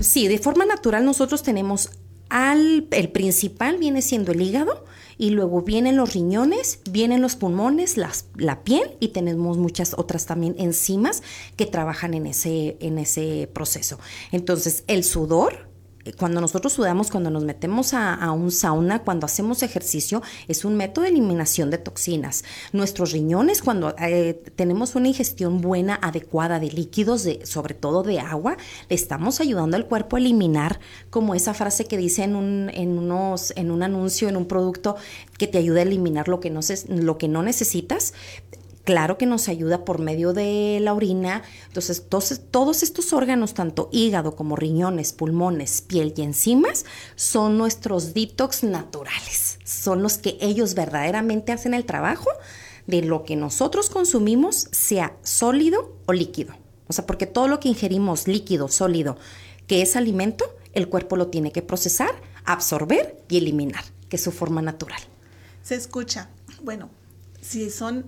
Sí, 0.00 0.26
de 0.26 0.38
forma 0.38 0.64
natural 0.64 1.04
nosotros 1.04 1.42
tenemos 1.42 1.90
al, 2.30 2.88
el 2.90 3.10
principal 3.10 3.76
viene 3.76 4.00
siendo 4.00 4.32
el 4.32 4.40
hígado 4.40 4.86
y 5.18 5.30
luego 5.30 5.60
vienen 5.60 5.96
los 5.96 6.14
riñones, 6.14 6.80
vienen 6.90 7.20
los 7.20 7.36
pulmones, 7.36 7.98
la 7.98 8.64
piel 8.64 8.96
y 9.00 9.08
tenemos 9.08 9.58
muchas 9.58 9.94
otras 9.98 10.24
también 10.24 10.56
enzimas 10.58 11.22
que 11.56 11.66
trabajan 11.66 12.14
en 12.14 12.26
ese, 12.26 12.78
en 12.80 12.98
ese 12.98 13.50
proceso. 13.52 13.98
Entonces, 14.32 14.82
el 14.86 15.04
sudor, 15.04 15.68
cuando 16.18 16.40
nosotros 16.40 16.72
sudamos, 16.72 17.10
cuando 17.10 17.30
nos 17.30 17.44
metemos 17.44 17.94
a, 17.94 18.30
un 18.32 18.50
sauna, 18.50 19.02
cuando 19.02 19.26
hacemos 19.26 19.62
ejercicio, 19.62 20.22
es 20.48 20.64
un 20.64 20.76
método 20.76 21.04
de 21.04 21.10
eliminación 21.10 21.70
de 21.70 21.78
toxinas. 21.78 22.44
Nuestros 22.72 23.12
riñones, 23.12 23.62
cuando 23.62 23.94
eh, 23.98 24.34
tenemos 24.56 24.94
una 24.94 25.08
ingestión 25.08 25.60
buena, 25.60 25.98
adecuada 26.02 26.60
de 26.60 26.70
líquidos, 26.70 27.24
de, 27.24 27.44
sobre 27.46 27.74
todo 27.74 28.02
de 28.02 28.20
agua, 28.20 28.56
le 28.88 28.94
estamos 28.94 29.40
ayudando 29.40 29.76
al 29.76 29.86
cuerpo 29.86 30.16
a 30.16 30.18
eliminar, 30.18 30.80
como 31.10 31.34
esa 31.34 31.54
frase 31.54 31.86
que 31.86 31.96
dice 31.96 32.24
en 32.24 32.36
un, 32.36 32.70
en 32.74 32.98
unos, 32.98 33.52
en 33.56 33.70
un 33.70 33.82
anuncio, 33.82 34.28
en 34.28 34.36
un 34.36 34.46
producto, 34.46 34.96
que 35.38 35.46
te 35.46 35.58
ayuda 35.58 35.80
a 35.80 35.82
eliminar 35.82 36.28
lo 36.28 36.40
que 36.40 36.50
no, 36.50 36.60
lo 36.88 37.18
que 37.18 37.28
no 37.28 37.42
necesitas 37.42 38.14
claro 38.84 39.18
que 39.18 39.26
nos 39.26 39.48
ayuda 39.48 39.84
por 39.84 39.98
medio 39.98 40.32
de 40.32 40.78
la 40.80 40.94
orina. 40.94 41.42
Entonces, 41.66 42.04
todos, 42.08 42.82
estos 42.82 43.12
órganos, 43.12 43.54
tanto 43.54 43.88
hígado 43.90 44.36
como 44.36 44.56
riñones, 44.56 45.12
pulmones, 45.12 45.82
piel 45.82 46.14
y 46.16 46.22
enzimas, 46.22 46.84
son 47.16 47.58
nuestros 47.58 48.14
detox 48.14 48.62
naturales. 48.62 49.58
Son 49.64 50.02
los 50.02 50.18
que 50.18 50.36
ellos 50.40 50.74
verdaderamente 50.74 51.52
hacen 51.52 51.74
el 51.74 51.84
trabajo 51.84 52.30
de 52.86 53.02
lo 53.02 53.24
que 53.24 53.34
nosotros 53.34 53.88
consumimos, 53.88 54.68
sea 54.70 55.16
sólido 55.22 55.96
o 56.06 56.12
líquido. 56.12 56.54
O 56.86 56.92
sea, 56.92 57.06
porque 57.06 57.26
todo 57.26 57.48
lo 57.48 57.60
que 57.60 57.68
ingerimos 57.68 58.28
líquido, 58.28 58.68
sólido, 58.68 59.16
que 59.66 59.80
es 59.80 59.96
alimento, 59.96 60.44
el 60.74 60.88
cuerpo 60.88 61.16
lo 61.16 61.28
tiene 61.28 61.50
que 61.50 61.62
procesar, 61.62 62.10
absorber 62.44 63.16
y 63.28 63.38
eliminar, 63.38 63.84
que 64.10 64.16
es 64.16 64.22
su 64.22 64.32
forma 64.32 64.60
natural. 64.60 65.00
Se 65.62 65.76
escucha. 65.76 66.28
Bueno, 66.62 66.90
si 67.40 67.70
son 67.70 68.04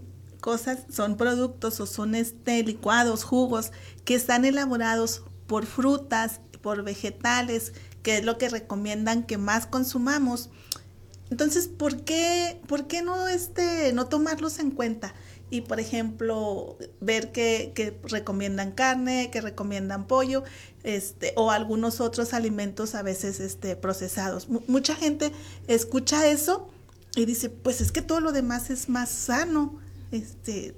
cosas 0.47 0.85
son 0.89 1.17
productos 1.17 1.81
o 1.81 1.87
son 1.87 2.15
este, 2.15 2.63
licuados, 2.63 3.25
jugos 3.25 3.73
que 4.05 4.15
están 4.15 4.45
elaborados 4.45 5.25
por 5.49 5.67
frutas, 5.67 6.41
por 6.63 6.85
vegetales, 6.85 7.73
que 8.05 8.19
es 8.19 8.25
lo 8.25 8.39
que 8.39 8.49
recomiendan 8.49 9.25
que 9.25 9.39
más 9.39 9.67
consumamos. 9.67 10.51
Entonces, 11.31 11.67
¿por 11.67 12.05
qué, 12.05 12.61
por 12.69 12.87
qué 12.87 13.03
no, 13.03 13.27
este, 13.27 13.93
no 13.93 14.07
tomarlos 14.07 14.61
en 14.61 14.71
cuenta? 14.71 15.15
Y, 15.51 15.63
por 15.63 15.81
ejemplo, 15.81 16.79
ver 17.01 17.33
que, 17.33 17.73
que, 17.75 17.99
recomiendan 18.05 18.71
carne, 18.71 19.31
que 19.33 19.41
recomiendan 19.41 20.07
pollo, 20.07 20.45
este, 20.85 21.33
o 21.35 21.51
algunos 21.51 22.01
otros 22.01 22.35
alimentos 22.35 22.95
a 22.95 23.03
veces 23.03 23.41
este, 23.41 23.75
procesados. 23.75 24.47
mucha 24.69 24.95
gente 24.95 25.33
escucha 25.67 26.29
eso 26.29 26.69
y 27.17 27.25
dice, 27.25 27.51
pues 27.51 27.81
es 27.81 27.91
que 27.91 28.01
todo 28.01 28.21
lo 28.21 28.31
demás 28.31 28.71
es 28.71 28.89
más 28.89 29.09
sano 29.09 29.85
este, 30.13 30.75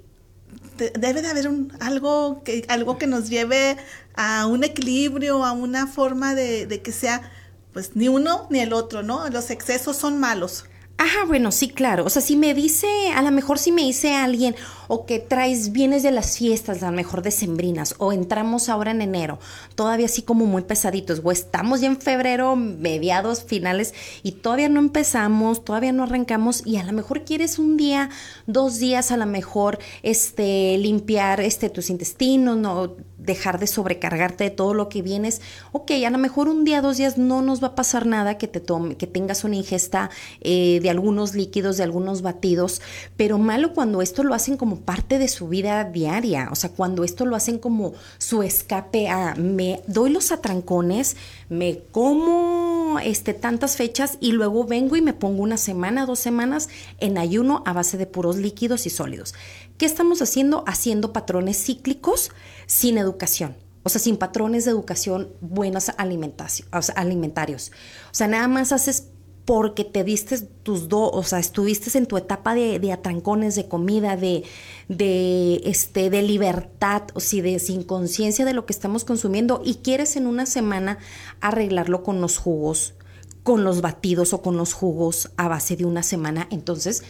debe 0.77 1.21
de 1.21 1.27
haber 1.27 1.47
un, 1.47 1.73
algo, 1.79 2.43
que, 2.43 2.65
algo 2.69 2.97
que 2.97 3.07
nos 3.07 3.29
lleve 3.29 3.77
a 4.15 4.47
un 4.47 4.63
equilibrio, 4.63 5.43
a 5.45 5.51
una 5.51 5.87
forma 5.87 6.35
de, 6.35 6.81
que 6.83 6.91
sea, 6.91 7.31
pues 7.73 7.95
ni 7.95 8.07
uno 8.07 8.47
ni 8.49 8.59
el 8.59 8.73
otro, 8.73 9.03
¿no? 9.03 9.29
Los 9.29 9.49
excesos 9.49 9.97
son 9.97 10.19
malos. 10.19 10.65
Ajá, 11.01 11.23
bueno, 11.25 11.53
sí, 11.53 11.69
claro. 11.69 12.03
O 12.03 12.09
sea, 12.09 12.21
si 12.21 12.35
me 12.35 12.53
dice, 12.53 12.85
a 13.15 13.21
lo 13.21 13.31
mejor 13.31 13.57
si 13.57 13.71
me 13.71 13.83
dice 13.83 14.15
alguien, 14.15 14.53
o 14.89 15.05
que 15.05 15.19
traes 15.19 15.71
bienes 15.71 16.03
de 16.03 16.11
las 16.11 16.37
fiestas, 16.37 16.83
a 16.83 16.91
lo 16.91 16.97
mejor 16.97 17.21
decembrinas, 17.21 17.95
o 17.99 18.11
entramos 18.11 18.67
ahora 18.67 18.91
en 18.91 19.01
enero, 19.01 19.39
todavía 19.75 20.07
así 20.07 20.23
como 20.23 20.45
muy 20.45 20.63
pesaditos, 20.63 21.21
o 21.23 21.31
estamos 21.31 21.79
ya 21.79 21.87
en 21.87 22.01
febrero, 22.01 22.57
mediados, 22.57 23.45
finales, 23.45 23.93
y 24.23 24.33
todavía 24.33 24.67
no 24.67 24.81
empezamos, 24.81 25.63
todavía 25.63 25.93
no 25.93 26.03
arrancamos, 26.03 26.63
y 26.65 26.75
a 26.75 26.83
lo 26.83 26.91
mejor 26.91 27.23
quieres 27.23 27.59
un 27.59 27.77
día, 27.77 28.09
dos 28.45 28.79
días, 28.79 29.13
a 29.13 29.15
lo 29.17 29.25
mejor, 29.25 29.79
este, 30.03 30.77
limpiar, 30.79 31.39
este, 31.39 31.69
tus 31.69 31.89
intestinos, 31.89 32.57
no 32.57 32.97
dejar 33.19 33.59
de 33.59 33.67
sobrecargarte 33.67 34.45
de 34.45 34.49
todo 34.49 34.73
lo 34.73 34.89
que 34.89 35.01
vienes. 35.01 35.41
Ok, 35.71 35.91
a 36.05 36.09
lo 36.09 36.17
mejor 36.17 36.47
un 36.47 36.63
día, 36.63 36.81
dos 36.81 36.97
días 36.97 37.17
no 37.17 37.41
nos 37.41 37.61
va 37.61 37.67
a 37.67 37.75
pasar 37.75 38.05
nada 38.05 38.37
que 38.37 38.47
te 38.47 38.59
tome, 38.59 38.95
que 38.95 39.07
tengas 39.07 39.43
una 39.43 39.55
ingesta 39.55 40.09
eh, 40.41 40.79
de 40.81 40.89
algunos 40.89 41.35
líquidos, 41.35 41.77
de 41.77 41.83
algunos 41.83 42.21
batidos, 42.21 42.81
pero 43.17 43.37
malo 43.37 43.73
cuando 43.73 44.01
esto 44.01 44.23
lo 44.23 44.33
hacen 44.33 44.57
como 44.57 44.77
parte 44.77 45.19
de 45.19 45.27
su 45.27 45.47
vida 45.47 45.83
diaria, 45.83 46.49
o 46.51 46.55
sea, 46.55 46.71
cuando 46.71 47.03
esto 47.03 47.25
lo 47.25 47.35
hacen 47.35 47.59
como 47.59 47.93
su 48.17 48.43
escape 48.43 49.09
a 49.09 49.35
me 49.35 49.81
doy 49.87 50.09
los 50.09 50.31
atrancones, 50.31 51.17
me 51.49 51.79
como 51.91 52.99
este 53.03 53.33
tantas 53.33 53.75
fechas 53.75 54.17
y 54.19 54.31
luego 54.31 54.65
vengo 54.65 54.95
y 54.95 55.01
me 55.01 55.13
pongo 55.13 55.43
una 55.43 55.57
semana, 55.57 56.05
dos 56.05 56.19
semanas 56.19 56.69
en 56.99 57.17
ayuno 57.17 57.63
a 57.65 57.73
base 57.73 57.97
de 57.97 58.05
puros 58.05 58.37
líquidos 58.37 58.85
y 58.85 58.89
sólidos. 58.89 59.33
¿Qué 59.79 59.85
estamos 59.85 60.21
haciendo? 60.21 60.65
Haciendo 60.67 61.13
patrones 61.13 61.63
cíclicos 61.63 62.31
sin 62.67 62.97
educación. 62.97 63.55
O 63.83 63.89
sea, 63.89 64.01
sin 64.01 64.17
patrones 64.17 64.65
de 64.65 64.71
educación 64.71 65.29
buenos 65.39 65.89
alimentarios. 65.97 67.71
O 68.11 68.13
sea, 68.13 68.27
nada 68.27 68.49
más 68.49 68.73
haces 68.73 69.07
porque 69.45 69.85
te 69.85 70.03
diste 70.03 70.37
tus 70.41 70.89
dos, 70.89 71.09
o 71.13 71.23
sea, 71.23 71.39
estuviste 71.39 71.97
en 71.97 72.07
tu 72.07 72.17
etapa 72.17 72.55
de, 72.55 72.91
atrancones, 72.91 73.55
de 73.55 73.69
comida, 73.69 74.17
de, 74.17 74.43
de, 74.89 75.61
este, 75.63 76.09
de 76.09 76.23
libertad, 76.23 77.03
o 77.13 77.21
si 77.21 77.39
de 77.39 77.57
sin 77.59 77.83
conciencia 77.83 78.43
de 78.43 78.53
lo 78.53 78.65
que 78.65 78.73
estamos 78.73 79.05
consumiendo 79.05 79.61
y 79.63 79.75
quieres 79.75 80.17
en 80.17 80.27
una 80.27 80.45
semana 80.45 80.99
arreglarlo 81.39 82.03
con 82.03 82.19
los 82.19 82.37
jugos, 82.37 82.95
con 83.43 83.63
los 83.63 83.79
batidos 83.79 84.33
o 84.33 84.41
con 84.41 84.57
los 84.57 84.73
jugos 84.73 85.31
a 85.37 85.47
base 85.47 85.77
de 85.77 85.85
una 85.85 86.03
semana, 86.03 86.47
entonces 86.51 87.03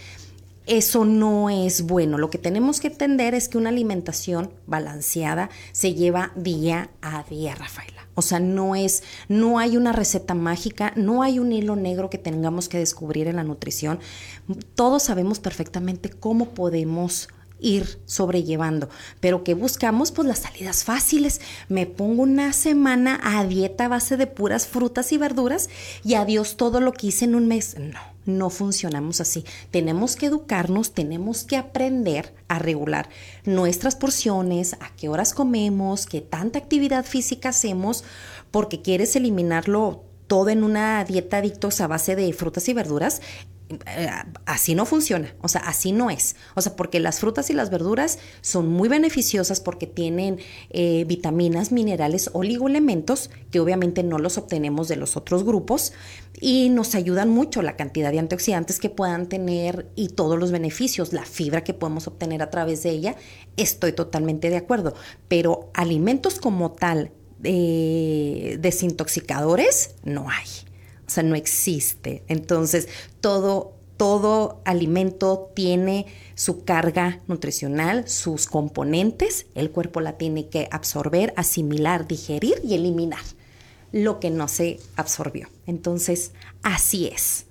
eso 0.70 1.04
no 1.04 1.50
es 1.50 1.82
bueno. 1.82 2.18
Lo 2.18 2.30
que 2.30 2.38
tenemos 2.38 2.80
que 2.80 2.88
entender 2.88 3.34
es 3.34 3.50
que 3.50 3.58
una 3.58 3.70
alimentación 3.70 4.52
balanceada 4.68 5.50
se 5.72 5.96
lleva 5.96 6.32
día 6.36 6.92
a 7.02 7.24
día, 7.24 7.56
Rafaela. 7.56 8.08
O 8.14 8.22
sea, 8.22 8.40
no 8.40 8.76
es, 8.76 9.02
no 9.30 9.60
hay 9.60 9.78
una 9.78 9.94
receta 9.94 10.36
mágica, 10.36 10.94
no 10.96 11.24
hay 11.24 11.40
un 11.40 11.52
hilo 11.52 11.76
negro 11.76 12.10
que 12.10 12.18
tengamos 12.18 12.70
que 12.70 12.78
descubrir 12.78 13.28
en 13.28 13.38
la 13.38 13.44
nutrición. 13.44 14.00
Todos 14.76 15.04
sabemos 15.04 15.40
perfectamente 15.40 16.10
cómo 16.10 16.50
podemos 16.50 17.30
ir 17.60 18.00
sobrellevando, 18.06 18.90
pero 19.20 19.44
que 19.44 19.54
buscamos 19.54 20.12
pues 20.12 20.28
las 20.28 20.40
salidas 20.40 20.84
fáciles. 20.84 21.42
Me 21.68 21.86
pongo 21.86 22.24
una 22.24 22.54
semana 22.54 23.20
a 23.24 23.44
dieta 23.46 23.86
a 23.86 23.90
base 23.90 24.18
de 24.18 24.28
puras 24.28 24.68
frutas 24.68 25.12
y 25.12 25.18
verduras 25.18 25.70
y 26.04 26.14
adiós 26.14 26.58
todo 26.58 26.80
lo 26.80 26.94
que 26.94 27.08
hice 27.08 27.26
en 27.26 27.36
un 27.36 27.48
mes. 27.48 27.76
No, 27.78 28.00
no 28.30 28.50
funcionamos 28.50 29.20
así. 29.22 29.44
Tenemos 29.72 30.16
que 30.16 30.28
educarnos, 30.28 30.94
tenemos 30.94 31.44
que 31.44 31.58
aprender 31.58 32.34
a 32.48 32.60
regular 32.60 33.10
nuestras 33.44 33.96
porciones, 33.96 34.74
a 34.74 34.96
qué 34.96 35.10
horas 35.10 35.34
comemos, 35.34 36.06
qué 36.06 36.22
tanta 36.22 36.60
actividad 36.60 37.06
física 37.06 37.50
hacemos, 37.50 38.04
porque 38.52 38.82
quieres 38.82 39.16
eliminarlo 39.16 40.04
todo 40.28 40.50
en 40.50 40.64
una 40.64 41.04
dieta 41.04 41.38
adictos 41.38 41.82
a 41.82 41.88
base 41.88 42.16
de 42.16 42.32
frutas 42.34 42.70
y 42.70 42.74
verduras, 42.74 43.22
así 44.46 44.74
no 44.74 44.86
funciona, 44.86 45.36
o 45.42 45.48
sea, 45.48 45.62
así 45.62 45.92
no 45.92 46.10
es. 46.10 46.36
O 46.56 46.62
sea, 46.62 46.76
porque 46.76 47.00
las 47.00 47.20
frutas 47.20 47.50
y 47.50 47.54
las 47.54 47.70
verduras 47.70 48.20
son 48.42 48.68
muy 48.68 48.90
beneficiosas 48.90 49.60
porque 49.60 49.86
tienen 49.86 50.40
eh, 50.72 51.06
vitaminas, 51.08 51.72
minerales, 51.72 52.32
oligoelementos, 52.34 53.30
que 53.52 53.60
obviamente 53.60 54.02
no 54.04 54.18
los 54.18 54.38
obtenemos 54.38 54.88
de 54.88 54.96
los 54.96 55.18
otros 55.18 55.44
grupos, 55.44 55.94
y 56.42 56.70
nos 56.70 56.96
ayudan 56.96 57.30
mucho 57.30 57.62
la 57.62 57.76
cantidad 57.76 58.12
de 58.12 58.20
antioxidantes 58.20 58.80
que 58.80 58.90
puedan 58.90 59.28
tener 59.28 59.88
y 59.96 60.10
todos 60.10 60.40
los 60.40 60.52
beneficios, 60.52 61.14
la 61.14 61.26
fibra 61.26 61.64
que 61.64 61.74
podemos 61.74 62.08
obtener 62.08 62.42
a 62.42 62.50
través 62.50 62.84
de 62.84 62.92
ella, 62.92 63.16
estoy 63.58 63.94
totalmente 63.94 64.50
de 64.50 64.58
acuerdo. 64.58 64.96
Pero 65.28 65.70
alimentos 65.74 66.40
como 66.40 66.72
tal, 66.72 67.12
eh, 67.44 68.58
desintoxicadores, 68.60 69.96
no 70.04 70.28
hay. 70.30 70.69
O 71.10 71.12
sea, 71.12 71.24
no 71.24 71.34
existe. 71.34 72.22
Entonces, 72.28 72.88
todo, 73.20 73.74
todo 73.98 74.62
alimento 74.64 75.50
tiene 75.56 76.06
su 76.36 76.64
carga 76.66 77.20
nutricional, 77.28 78.08
sus 78.08 78.46
componentes. 78.46 79.48
El 79.56 79.72
cuerpo 79.72 80.02
la 80.02 80.20
tiene 80.20 80.50
que 80.50 80.70
absorber, 80.72 81.34
asimilar, 81.36 82.08
digerir 82.08 82.62
y 82.64 82.76
eliminar 82.76 83.24
lo 83.92 84.20
que 84.20 84.30
no 84.30 84.48
se 84.48 84.80
absorbió. 84.98 85.50
Entonces, 85.66 86.32
así 86.62 87.08
es. 87.08 87.48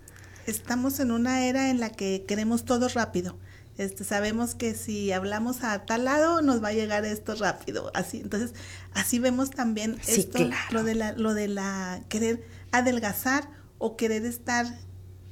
Estamos 0.47 1.01
en 1.01 1.11
una 1.11 1.47
era 1.47 1.69
en 1.69 1.81
la 1.81 1.91
que 1.91 2.25
queremos 2.29 2.65
todo 2.65 2.87
rápido. 2.87 3.37
Este, 3.77 4.05
sabemos 4.05 4.55
que 4.55 4.75
si 4.75 5.11
hablamos 5.11 5.65
a 5.65 5.85
tal 5.85 6.05
lado 6.05 6.43
nos 6.43 6.63
va 6.63 6.69
a 6.69 6.73
llegar 6.73 7.05
esto 7.05 7.35
rápido. 7.35 7.91
Así, 7.93 8.21
entonces, 8.21 8.53
así 8.93 9.19
vemos 9.19 9.51
también 9.51 9.99
esto, 10.07 10.39
lo 10.71 10.85
de 10.85 10.95
la, 10.95 11.11
lo 11.15 11.35
de 11.35 11.49
la 11.49 12.05
querer 12.09 12.45
adelgazar 12.73 13.49
o 13.79 13.97
querer 13.97 14.25
estar 14.25 14.67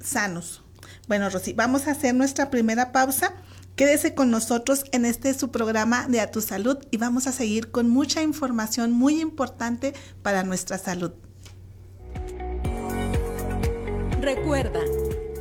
sanos. 0.00 0.62
Bueno, 1.08 1.28
Rosy, 1.30 1.52
vamos 1.52 1.86
a 1.86 1.92
hacer 1.92 2.14
nuestra 2.14 2.50
primera 2.50 2.92
pausa. 2.92 3.34
Quédese 3.74 4.14
con 4.14 4.30
nosotros 4.30 4.84
en 4.92 5.04
este 5.04 5.34
su 5.34 5.50
programa 5.50 6.06
de 6.08 6.20
A 6.20 6.30
Tu 6.30 6.40
Salud 6.40 6.78
y 6.90 6.96
vamos 6.96 7.26
a 7.26 7.32
seguir 7.32 7.70
con 7.70 7.90
mucha 7.90 8.22
información 8.22 8.92
muy 8.92 9.20
importante 9.20 9.92
para 10.22 10.42
nuestra 10.44 10.78
salud. 10.78 11.12
Recuerda, 14.20 14.80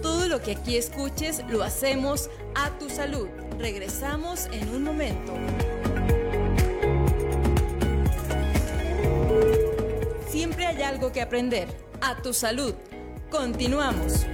todo 0.01 0.27
lo 0.27 0.41
que 0.41 0.51
aquí 0.51 0.75
escuches 0.75 1.43
lo 1.49 1.63
hacemos 1.63 2.29
a 2.55 2.77
tu 2.77 2.89
salud. 2.89 3.27
Regresamos 3.57 4.47
en 4.51 4.67
un 4.69 4.83
momento. 4.83 5.33
Siempre 10.29 10.65
hay 10.67 10.81
algo 10.83 11.13
que 11.13 11.21
aprender. 11.21 11.84
A 12.01 12.15
tu 12.21 12.33
salud. 12.33 12.73
Continuamos. 13.29 14.25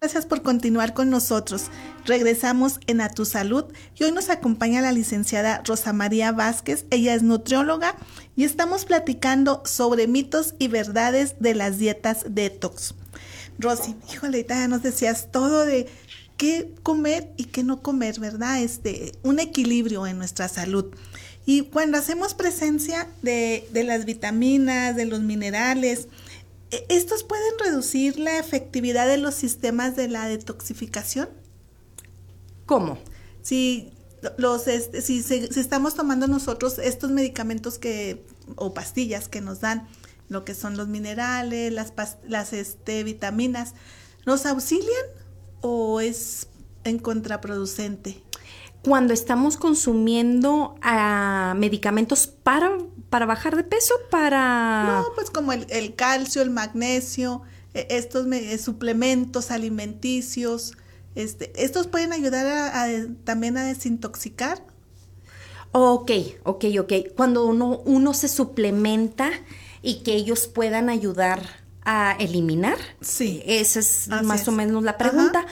Gracias 0.00 0.26
por 0.26 0.42
continuar 0.42 0.92
con 0.92 1.08
nosotros. 1.08 1.70
Regresamos 2.04 2.78
en 2.86 3.00
A 3.00 3.08
Tu 3.08 3.24
Salud 3.24 3.64
y 3.96 4.04
hoy 4.04 4.12
nos 4.12 4.28
acompaña 4.28 4.82
la 4.82 4.92
licenciada 4.92 5.62
Rosa 5.64 5.94
María 5.94 6.30
Vázquez. 6.30 6.84
Ella 6.90 7.14
es 7.14 7.22
nutrióloga 7.22 7.96
y 8.36 8.44
estamos 8.44 8.84
platicando 8.84 9.62
sobre 9.64 10.06
mitos 10.06 10.54
y 10.58 10.68
verdades 10.68 11.36
de 11.40 11.54
las 11.54 11.78
dietas 11.78 12.26
detox. 12.28 12.94
Rosy, 13.58 13.96
híjole, 14.12 14.44
ya 14.46 14.68
nos 14.68 14.82
decías 14.82 15.30
todo 15.30 15.64
de 15.64 15.88
qué 16.36 16.74
comer 16.82 17.32
y 17.36 17.44
qué 17.44 17.62
no 17.62 17.82
comer, 17.82 18.18
¿verdad? 18.20 18.62
Este, 18.62 19.12
un 19.22 19.38
equilibrio 19.38 20.06
en 20.06 20.18
nuestra 20.18 20.48
salud. 20.48 20.86
Y 21.46 21.62
cuando 21.62 21.98
hacemos 21.98 22.34
presencia 22.34 23.08
de, 23.22 23.68
las 23.72 24.04
vitaminas, 24.04 24.96
de 24.96 25.04
los 25.04 25.20
minerales, 25.20 26.08
e, 26.70 26.86
¿estos 26.88 27.22
pueden 27.22 27.52
reducir 27.62 28.18
la 28.18 28.38
efectividad 28.38 29.06
de 29.06 29.18
los 29.18 29.34
sistemas 29.34 29.94
de 29.94 30.08
la 30.08 30.26
detoxificación? 30.26 31.28
¿Cómo? 32.66 32.98
Si, 33.42 33.92
los, 34.38 34.66
este, 34.68 35.02
si, 35.02 35.18
estamos 35.18 35.94
tomando 35.94 36.26
nosotros 36.26 36.78
estos 36.78 37.10
medicamentos 37.10 37.78
que, 37.78 38.24
o 38.56 38.72
pastillas 38.72 39.28
que 39.28 39.42
nos 39.42 39.60
dan, 39.60 39.86
lo 40.30 40.46
que 40.46 40.54
son 40.54 40.78
los 40.78 40.88
minerales, 40.88 41.70
las, 41.70 41.92
las 42.26 42.54
este, 42.54 43.04
vitaminas, 43.04 43.74
¿nos 44.24 44.46
auxilian 44.46 45.04
o 45.64 46.00
es 46.00 46.46
en 46.84 46.98
contraproducente? 46.98 48.22
Cuando 48.82 49.14
estamos 49.14 49.56
consumiendo 49.56 50.74
ah, 50.82 51.54
medicamentos 51.56 52.26
para, 52.26 52.76
para 53.08 53.24
bajar 53.24 53.56
de 53.56 53.64
peso, 53.64 53.94
para... 54.10 54.84
No, 54.84 55.14
pues 55.14 55.30
como 55.30 55.52
el, 55.52 55.94
calcio, 55.96 56.42
el 56.42 56.50
magnesio, 56.50 57.40
e, 57.72 57.86
estos 57.88 58.26
suplementos 58.60 59.50
alimenticios, 59.50 60.74
este, 61.14 61.50
estos 61.56 61.86
pueden 61.86 62.12
ayudar 62.12 62.46
a, 62.46 62.86
también 63.24 63.56
a 63.56 63.64
desintoxicar. 63.64 64.62
Ok, 65.72 66.10
ok, 66.42 66.64
ok. 66.78 66.92
Cuando 67.16 67.46
uno, 67.46 67.80
uno 67.86 68.12
se 68.12 68.28
suplementa 68.28 69.30
y 69.80 70.02
que 70.02 70.12
ellos 70.12 70.46
puedan 70.46 70.90
ayudar 70.90 71.63
a 71.84 72.16
eliminar. 72.18 72.78
Sí. 73.00 73.42
Esa 73.46 73.80
es 73.80 74.08
más 74.08 74.46
o 74.48 74.52
menos 74.52 74.82
la 74.82 74.96
pregunta. 74.96 75.46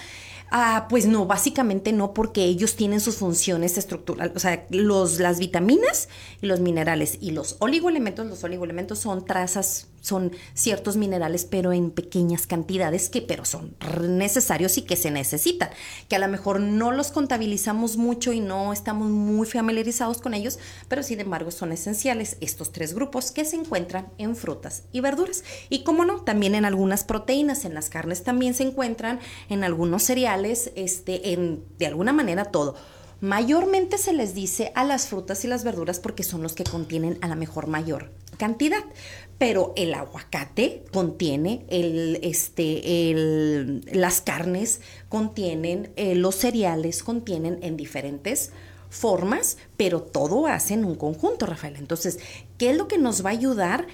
Ah, 0.54 0.86
pues 0.90 1.06
no, 1.06 1.24
básicamente 1.24 1.94
no, 1.94 2.12
porque 2.12 2.44
ellos 2.44 2.76
tienen 2.76 3.00
sus 3.00 3.16
funciones 3.16 3.78
estructurales, 3.78 4.36
o 4.36 4.38
sea, 4.38 4.66
los, 4.68 5.18
las 5.18 5.38
vitaminas 5.38 6.10
y 6.42 6.46
los 6.46 6.60
minerales 6.60 7.16
y 7.22 7.30
los 7.30 7.56
oligoelementos, 7.60 8.26
los 8.26 8.44
oligoelementos 8.44 8.98
son 8.98 9.24
trazas, 9.24 9.86
son 10.02 10.32
ciertos 10.52 10.97
minerales, 10.99 11.47
pero 11.47 11.73
en 11.73 11.90
pequeñas 11.90 12.47
cantidades 12.47 13.09
que, 13.09 13.23
pero 13.23 13.47
son 13.47 13.75
necesarios 14.06 14.76
y 14.76 14.82
que 14.82 14.97
se 14.97 15.11
necesitan, 15.11 15.71
que 16.09 16.16
a 16.16 16.18
lo 16.18 16.28
mejor 16.28 16.61
no 16.61 16.90
los 16.90 17.11
contabilizamos 17.11 17.97
mucho 17.97 18.32
y 18.32 18.40
no 18.40 18.73
estamos 18.73 19.09
muy 19.09 19.47
familiarizados 19.47 20.21
con 20.21 20.35
ellos, 20.35 20.59
pero 20.88 21.02
sin 21.02 21.21
embargo 21.21 21.50
son 21.50 21.73
esenciales 21.73 22.37
estos 22.40 22.73
tres 22.73 22.94
grupos 22.94 23.30
que 23.30 23.44
se 23.44 23.56
encuentran 23.56 24.09
en 24.18 24.37
frutas 24.37 24.82
y 24.92 25.00
verduras. 25.00 25.44
Y 25.71 25.85
como 25.85 26.04
no, 26.04 26.23
también 26.23 26.54
en 26.54 26.64
algunas 26.64 27.04
proteínas, 27.04 27.64
en 27.64 27.75
las 27.75 27.88
carnes 27.88 28.25
también 28.25 28.54
se 28.54 28.64
encuentran, 28.64 29.21
en 29.49 29.64
algunos 29.64 30.02
cereales, 30.02 30.73
este, 30.75 31.32
en, 31.32 31.64
de 31.78 31.87
alguna 31.87 32.12
manera 32.12 32.47
todo. 32.47 32.75
Mayormente 33.21 33.99
se 33.99 34.12
les 34.12 34.35
dice 34.35 34.73
a 34.75 34.82
las 34.82 35.06
frutas 35.06 35.44
y 35.44 35.49
las 35.49 35.62
verduras 35.62 36.00
porque 36.00 36.25
son 36.25 36.42
los 36.42 36.54
que 36.54 36.64
contienen 36.64 37.18
a 37.21 37.28
la 37.28 37.37
mejor 37.37 37.68
mayor 37.68 38.11
cantidad. 38.37 38.82
Pero 39.42 39.72
el 39.75 39.92
aguacate 39.92 40.84
contiene, 40.92 41.66
el, 41.68 42.20
este, 42.22 43.11
el, 43.11 43.80
las 43.92 44.20
carnes 44.20 44.80
contienen, 45.08 45.90
eh, 45.96 46.14
los 46.14 46.37
cereales 46.37 47.02
contienen 47.02 47.58
en 47.61 47.76
diferentes 47.76 48.52
formas, 48.88 49.56
pero 49.76 50.00
todo 50.00 50.46
hace 50.46 50.75
en 50.75 50.84
un 50.84 50.94
conjunto, 50.94 51.46
Rafael. 51.46 51.75
Entonces, 51.75 52.20
¿qué 52.56 52.70
es 52.70 52.76
lo 52.76 52.87
que 52.87 52.99
nos 52.99 53.25
va 53.25 53.30
a 53.30 53.32
ayudar? 53.32 53.88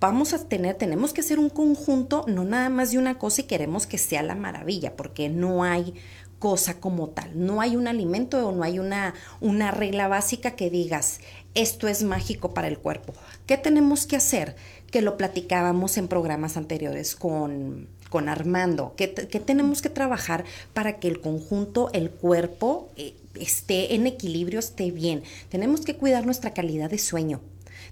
vamos 0.00 0.34
a 0.34 0.48
tener, 0.48 0.74
tenemos 0.74 1.14
que 1.14 1.22
hacer 1.22 1.38
un 1.38 1.48
conjunto, 1.48 2.26
no 2.28 2.44
nada 2.44 2.68
más 2.68 2.90
de 2.90 2.98
una 2.98 3.18
cosa 3.18 3.40
y 3.40 3.44
queremos 3.44 3.86
que 3.86 3.96
sea 3.96 4.22
la 4.22 4.34
maravilla, 4.34 4.96
porque 4.96 5.30
no 5.30 5.64
hay 5.64 5.94
cosa 6.38 6.78
como 6.78 7.08
tal, 7.08 7.30
no 7.34 7.62
hay 7.62 7.74
un 7.74 7.88
alimento 7.88 8.46
o 8.46 8.52
no 8.52 8.64
hay 8.64 8.78
una, 8.78 9.14
una 9.40 9.70
regla 9.70 10.08
básica 10.08 10.56
que 10.56 10.68
digas, 10.68 11.20
esto 11.54 11.88
es 11.88 12.02
mágico 12.02 12.52
para 12.52 12.68
el 12.68 12.78
cuerpo. 12.78 13.14
¿Qué 13.46 13.56
tenemos 13.56 14.06
que 14.06 14.16
hacer? 14.16 14.56
Que 14.94 15.02
lo 15.02 15.16
platicábamos 15.16 15.98
en 15.98 16.06
programas 16.06 16.56
anteriores 16.56 17.16
con, 17.16 17.88
con 18.10 18.28
Armando, 18.28 18.94
¿Qué, 18.96 19.08
tenemos 19.08 19.82
que 19.82 19.90
trabajar 19.90 20.44
para 20.72 21.00
que 21.00 21.08
el 21.08 21.20
conjunto, 21.20 21.90
el 21.92 22.10
cuerpo, 22.10 22.92
eh, 22.94 23.16
esté 23.34 23.96
en 23.96 24.06
equilibrio, 24.06 24.60
esté 24.60 24.92
bien. 24.92 25.24
Tenemos 25.48 25.80
que 25.80 25.96
cuidar 25.96 26.24
nuestra 26.26 26.52
calidad 26.52 26.90
de 26.90 26.98
sueño. 26.98 27.40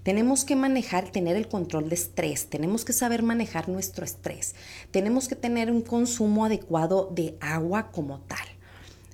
Tenemos 0.04 0.44
que 0.44 0.54
manejar, 0.54 1.10
tener 1.10 1.34
el 1.34 1.48
control 1.48 1.88
de 1.88 1.96
estrés, 1.96 2.46
tenemos 2.46 2.84
que 2.84 2.92
saber 2.92 3.24
manejar 3.24 3.68
nuestro 3.68 4.04
estrés, 4.04 4.54
tenemos 4.92 5.26
que 5.26 5.34
tener 5.34 5.72
un 5.72 5.82
consumo 5.82 6.44
adecuado 6.44 7.10
de 7.12 7.36
agua 7.40 7.90
como 7.90 8.20
tal. 8.20 8.46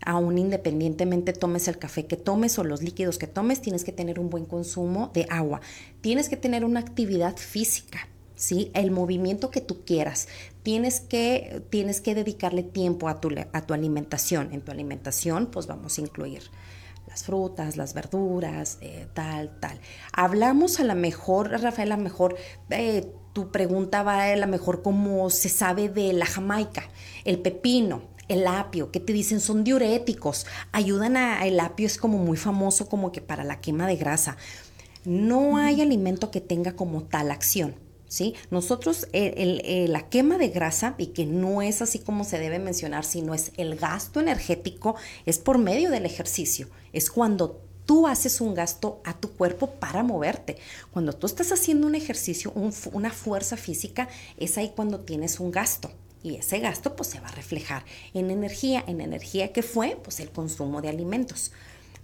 Aún 0.05 0.38
independientemente 0.38 1.33
tomes 1.33 1.69
el 1.69 1.78
café 1.78 2.07
que 2.07 2.17
tomes 2.17 2.59
o 2.59 2.64
los 2.64 2.83
líquidos 2.83 3.19
que 3.19 3.26
tomes, 3.26 3.61
tienes 3.61 3.85
que 3.85 3.93
tener 3.93 4.19
un 4.21 4.31
buen 4.31 4.45
consumo 4.45 5.11
de 5.14 5.26
agua. 5.31 5.61
Tienes 6.00 6.28
que 6.28 6.37
tener 6.37 6.64
una 6.64 6.81
actividad 6.81 7.37
física. 7.37 8.09
¿sí? 8.35 8.71
El 8.75 8.90
movimiento 8.90 9.50
que 9.50 9.61
tú 9.61 9.85
quieras. 9.85 10.28
Tienes 10.62 11.00
que, 11.00 11.62
tienes 11.71 12.00
que 12.00 12.14
dedicarle 12.14 12.62
tiempo 12.62 13.09
a 13.09 13.21
tu, 13.21 13.31
a 13.52 13.67
tu 13.67 13.75
alimentación. 13.75 14.52
En 14.52 14.62
tu 14.62 14.71
alimentación, 14.71 15.47
pues 15.47 15.67
vamos 15.67 15.99
a 15.99 16.00
incluir 16.00 16.43
las 17.09 17.25
frutas, 17.25 17.76
las 17.76 17.95
verduras, 17.95 18.78
eh, 18.81 19.09
tal, 19.14 19.59
tal. 19.61 19.81
Hablamos 20.12 20.78
a 20.78 20.85
lo 20.85 20.95
mejor, 20.95 21.50
Rafael, 21.50 21.93
a 21.93 21.97
lo 21.97 22.02
mejor 22.02 22.37
eh, 22.71 23.11
tu 23.33 23.50
pregunta 23.50 24.02
va 24.02 24.25
a 24.25 24.37
lo 24.37 24.47
mejor 24.47 24.83
cómo 24.83 25.31
se 25.31 25.49
sabe 25.49 25.88
de 25.88 26.12
la 26.12 26.26
jamaica, 26.26 26.88
el 27.25 27.40
pepino, 27.40 28.02
el 28.28 28.47
apio, 28.47 28.90
que 28.90 29.00
te 29.00 29.12
dicen 29.12 29.40
son 29.40 29.64
diuréticos, 29.64 30.47
ayudan 30.73 31.16
a, 31.16 31.47
el 31.47 31.58
apio 31.61 31.87
es 31.87 31.99
como 31.99 32.18
muy 32.18 32.37
famoso 32.37 32.88
como 32.88 33.12
que 33.12 33.20
para 33.20 33.44
la 33.44 33.61
quema 33.61 33.87
de 33.87 33.97
grasa. 33.97 34.37
No 35.04 35.56
hay 35.56 35.80
alimento 35.80 36.30
que 36.30 36.40
tenga 36.40 36.76
como 36.76 37.04
tal 37.04 37.30
acción. 37.30 37.75
¿sí? 38.08 38.35
Nosotros, 38.50 39.06
la 39.12 40.08
quema 40.08 40.38
de 40.38 40.49
grasa, 40.49 40.94
y 40.99 41.08
que 41.08 41.26
no 41.26 41.62
es 41.62 41.82
así 41.82 41.99
como 41.99 42.25
se 42.25 42.38
debe 42.38 42.58
mencionar, 42.58 43.04
sino 43.04 43.35
es 43.35 43.52
el 43.56 43.76
gasto 43.76 44.20
energético, 44.20 44.97
es 45.26 45.38
por 45.38 45.58
medio 45.58 45.90
del 45.90 46.06
ejercicio. 46.06 46.69
Es 46.93 47.10
cuando 47.10 47.60
tú 47.86 48.06
haces 48.06 48.41
un 48.41 48.54
gasto 48.54 49.00
a 49.04 49.14
tu 49.14 49.30
cuerpo 49.30 49.71
para 49.71 50.02
moverte. 50.02 50.58
Cuando 50.91 51.12
tú 51.12 51.26
estás 51.26 51.52
haciendo 51.52 51.86
un 51.86 51.95
ejercicio, 51.95 52.52
una 52.93 53.10
fuerza 53.10 53.56
física, 53.56 54.08
es 54.36 54.58
ahí 54.58 54.73
cuando 54.75 55.00
tienes 55.00 55.41
un 55.41 55.50
gasto. 55.50 55.91
Y 56.23 56.37
ese 56.37 56.59
gasto 56.59 56.97
pues 56.97 57.09
se 57.09 57.21
va 57.21 57.28
a 57.28 57.33
reflejar 57.33 57.85
en 58.15 58.31
energía, 58.31 58.83
en 58.87 59.00
energía 59.00 59.52
que 59.52 59.63
fue 59.63 59.97
pues 60.02 60.21
el 60.21 60.31
consumo 60.31 60.83
de 60.83 60.89
alimentos. 60.89 61.52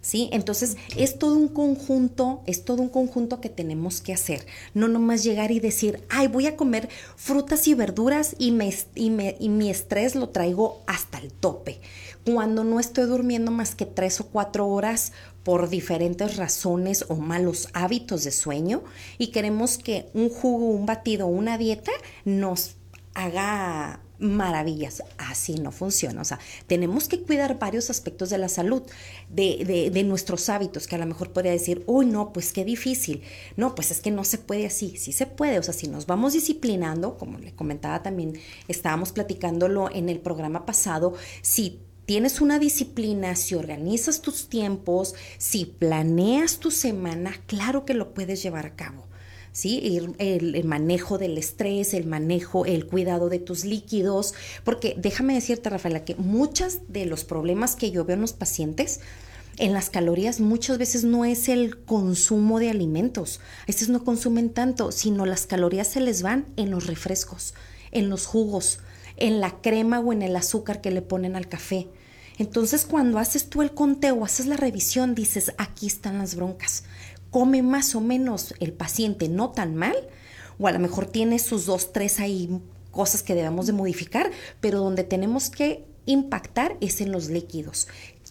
¿sí? 0.05 0.29
Entonces 0.31 0.77
es 0.95 1.17
todo 1.17 1.35
un 1.35 1.47
conjunto, 1.47 2.43
es 2.45 2.63
todo 2.63 2.83
un 2.83 2.89
conjunto 2.89 3.41
que 3.41 3.49
tenemos 3.49 4.01
que 4.01 4.13
hacer. 4.13 4.45
No 4.75 4.87
nomás 4.87 5.23
llegar 5.23 5.51
y 5.51 5.59
decir, 5.59 6.03
ay, 6.09 6.27
voy 6.27 6.45
a 6.45 6.55
comer 6.55 6.89
frutas 7.15 7.67
y 7.67 7.73
verduras 7.73 8.35
y, 8.37 8.51
me, 8.51 8.71
y, 8.93 9.11
y 9.39 9.49
mi 9.49 9.71
estrés 9.71 10.13
lo 10.13 10.29
traigo 10.29 10.83
hasta 10.85 11.17
el 11.17 11.33
tope. 11.33 11.79
Cuando 12.23 12.63
no 12.63 12.79
estoy 12.79 13.05
durmiendo 13.05 13.51
más 13.51 13.73
que 13.73 13.87
tres 13.87 14.19
o 14.19 14.27
cuatro 14.27 14.67
horas 14.67 15.11
por 15.43 15.69
diferentes 15.69 16.37
razones 16.37 17.05
o 17.07 17.15
malos 17.15 17.69
hábitos 17.73 18.23
de 18.23 18.31
sueño 18.31 18.83
y 19.17 19.27
queremos 19.27 19.79
que 19.79 20.09
un 20.13 20.29
jugo, 20.29 20.67
un 20.67 20.85
batido, 20.85 21.25
una 21.25 21.57
dieta 21.57 21.91
nos 22.25 22.75
haga 23.15 24.01
maravillas. 24.19 25.03
Así 25.17 25.55
no 25.55 25.71
funciona. 25.71 26.21
O 26.21 26.25
sea, 26.25 26.39
tenemos 26.67 27.07
que 27.07 27.21
cuidar 27.21 27.59
varios 27.59 27.89
aspectos 27.89 28.29
de 28.29 28.37
la 28.37 28.49
salud, 28.49 28.83
de, 29.29 29.89
de, 29.91 30.03
nuestros 30.03 30.49
hábitos, 30.49 30.87
que 30.87 30.95
a 30.95 30.99
lo 30.99 31.05
mejor 31.05 31.31
podría 31.31 31.51
decir, 31.51 31.83
uy, 31.87 32.05
no, 32.05 32.33
pues 32.33 32.53
qué 32.53 32.65
difícil. 32.65 33.21
No, 33.57 33.75
pues 33.75 33.91
es 33.91 33.99
que 33.99 34.11
no 34.11 34.23
se 34.23 34.37
puede 34.37 34.65
así. 34.65 34.97
Sí 34.97 35.11
se 35.11 35.25
puede. 35.25 35.59
O 35.59 35.63
sea, 35.63 35.73
si 35.73 35.87
nos 35.87 36.05
vamos 36.05 36.33
disciplinando, 36.33 37.17
como 37.17 37.37
le 37.37 37.53
comentaba 37.53 38.03
también, 38.03 38.39
estábamos 38.67 39.11
platicándolo 39.11 39.89
en 39.91 40.09
el 40.09 40.19
programa 40.19 40.65
pasado, 40.65 41.13
si 41.41 41.79
tienes 42.05 42.41
una 42.41 42.59
disciplina, 42.59 43.35
si 43.35 43.55
organizas 43.55 44.21
tus 44.21 44.47
tiempos, 44.47 45.15
si 45.37 45.65
planeas 45.65 46.59
tu 46.59 46.71
semana, 46.71 47.33
claro 47.47 47.85
que 47.85 47.93
lo 47.93 48.13
puedes 48.13 48.43
llevar 48.43 48.65
a 48.65 48.75
cabo. 48.75 49.05
¿Sí? 49.55 49.99
El, 50.19 50.65
manejo 50.65 51.17
del 51.17 51.37
estrés, 51.37 51.93
el 51.93 52.05
manejo, 52.05 52.65
el 52.65 52.85
cuidado 52.85 53.29
de 53.29 53.39
tus 53.39 53.63
líquidos, 53.63 54.33
porque 54.65 54.95
déjame 54.97 55.33
decirte, 55.33 55.69
Rafaela, 55.69 56.03
que 56.03 56.15
muchos 56.15 56.79
de 56.89 57.05
los 57.05 57.23
problemas 57.23 57.77
que 57.77 57.89
yo 57.89 58.03
veo 58.03 58.15
en 58.15 58.21
los 58.21 58.33
pacientes, 58.33 58.99
en 59.57 59.71
las 59.71 59.89
calorías 59.89 60.41
muchas 60.41 60.77
veces 60.77 61.05
no 61.05 61.23
es 61.23 61.47
el 61.47 61.77
consumo 61.77 62.59
de 62.59 62.69
alimentos. 62.69 63.39
Estos 63.65 63.87
no 63.87 64.03
consumen 64.03 64.49
tanto, 64.49 64.91
sino 64.91 65.25
las 65.25 65.45
calorías 65.45 65.87
se 65.87 66.01
les 66.01 66.21
van 66.21 66.47
en 66.57 66.69
los 66.69 66.87
refrescos, 66.87 67.53
en 67.91 68.09
los 68.09 68.25
jugos, 68.25 68.79
en 69.15 69.39
la 69.39 69.61
crema 69.61 70.01
o 70.01 70.11
en 70.11 70.21
el 70.21 70.35
azúcar 70.35 70.81
que 70.81 70.91
le 70.91 71.01
ponen 71.01 71.37
al 71.37 71.47
café. 71.47 71.87
Entonces 72.37 72.83
cuando 72.83 73.19
haces 73.19 73.49
tú 73.49 73.61
el 73.61 73.71
conteo, 73.71 74.25
haces 74.25 74.47
la 74.47 74.57
revisión, 74.57 75.15
dices, 75.15 75.53
aquí 75.57 75.87
están 75.87 76.17
las 76.17 76.35
broncas 76.35 76.83
come 77.35 77.61
más 77.61 77.95
o 77.95 77.99
menos 77.99 78.53
el 78.61 78.71
paciente 78.71 79.27
no 79.27 79.49
tan 79.49 79.75
mal, 79.75 79.97
o 80.57 80.67
a 80.67 80.71
lo 80.71 80.79
mejor 80.79 81.07
tiene 81.07 81.37
sus 81.37 81.65
dos, 81.65 81.91
tres 81.91 82.21
ahí 82.21 82.61
cosas 82.91 83.23
que 83.23 83.35
debemos 83.35 83.67
de 83.67 83.73
modificar, 83.73 84.31
pero 84.61 84.79
donde 84.79 85.03
tenemos 85.03 85.49
que 85.49 85.83
impactar 86.05 86.77
es 86.79 87.01
en 87.01 87.11
los 87.11 87.27
líquidos. 87.27 87.89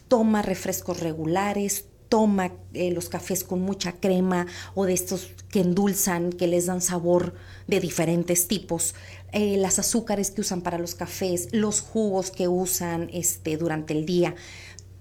Toma 0.08 0.40
refrescos 0.40 1.00
regulares, 1.00 1.84
toma 2.08 2.52
eh, 2.72 2.92
los 2.92 3.10
cafés 3.10 3.44
con 3.44 3.60
mucha 3.60 3.92
crema 3.92 4.46
o 4.74 4.86
de 4.86 4.94
estos 4.94 5.32
que 5.50 5.60
endulzan, 5.60 6.32
que 6.32 6.46
les 6.46 6.64
dan 6.64 6.80
sabor 6.80 7.34
de 7.66 7.80
diferentes 7.80 8.48
tipos, 8.48 8.94
eh, 9.32 9.58
las 9.58 9.78
azúcares 9.78 10.30
que 10.30 10.40
usan 10.40 10.62
para 10.62 10.78
los 10.78 10.94
cafés, 10.94 11.48
los 11.52 11.82
jugos 11.82 12.30
que 12.30 12.48
usan 12.48 13.10
este, 13.12 13.58
durante 13.58 13.92
el 13.92 14.06
día. 14.06 14.34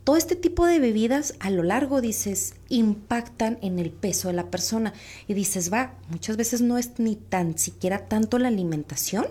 Todo 0.03 0.17
este 0.17 0.35
tipo 0.35 0.65
de 0.65 0.79
bebidas 0.79 1.35
a 1.39 1.49
lo 1.49 1.63
largo, 1.63 2.01
dices, 2.01 2.55
impactan 2.67 3.57
en 3.61 3.79
el 3.79 3.89
peso 3.89 4.27
de 4.27 4.33
la 4.33 4.51
persona. 4.51 4.93
Y 5.27 5.33
dices, 5.33 5.71
va, 5.71 5.95
muchas 6.09 6.35
veces 6.35 6.61
no 6.61 6.77
es 6.77 6.99
ni 6.99 7.15
tan 7.15 7.57
siquiera 7.57 8.07
tanto 8.07 8.37
la 8.37 8.49
alimentación, 8.49 9.25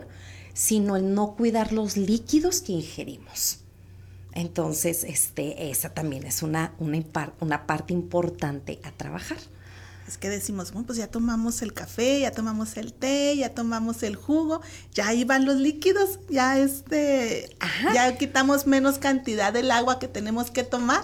sino 0.55 0.97
el 0.97 1.15
no 1.15 1.35
cuidar 1.35 1.73
los 1.73 1.97
líquidos 1.97 2.63
que 2.63 2.73
ingerimos. 2.73 3.59
Entonces, 4.35 5.05
este, 5.05 5.71
esa 5.71 5.93
también 5.93 6.25
es 6.25 6.43
una, 6.43 6.75
una, 6.79 7.03
una 7.41 7.67
parte 7.67 7.93
importante 7.93 8.81
a 8.83 8.93
trabajar. 8.93 9.39
Es 10.13 10.19
que 10.19 10.29
decimos, 10.29 10.73
bueno, 10.73 10.87
pues 10.87 10.99
ya 10.99 11.07
tomamos 11.07 11.63
el 11.63 11.73
café, 11.73 12.21
ya 12.21 12.33
tomamos 12.33 12.77
el 12.77 12.93
té, 12.93 13.35
ya 13.35 13.55
tomamos 13.55 14.03
el 14.03 14.15
jugo, 14.15 14.61
ya 14.93 15.09
ahí 15.09 15.25
van 15.25 15.47
los 15.47 15.57
líquidos, 15.57 16.21
ya 16.29 16.59
este, 16.59 17.57
ya 17.95 18.15
quitamos 18.19 18.67
menos 18.67 18.99
cantidad 18.99 19.55
del 19.55 19.71
agua 19.71 19.99
que 19.99 20.09
tenemos 20.09 20.51
que 20.51 20.65
tomar. 20.65 21.01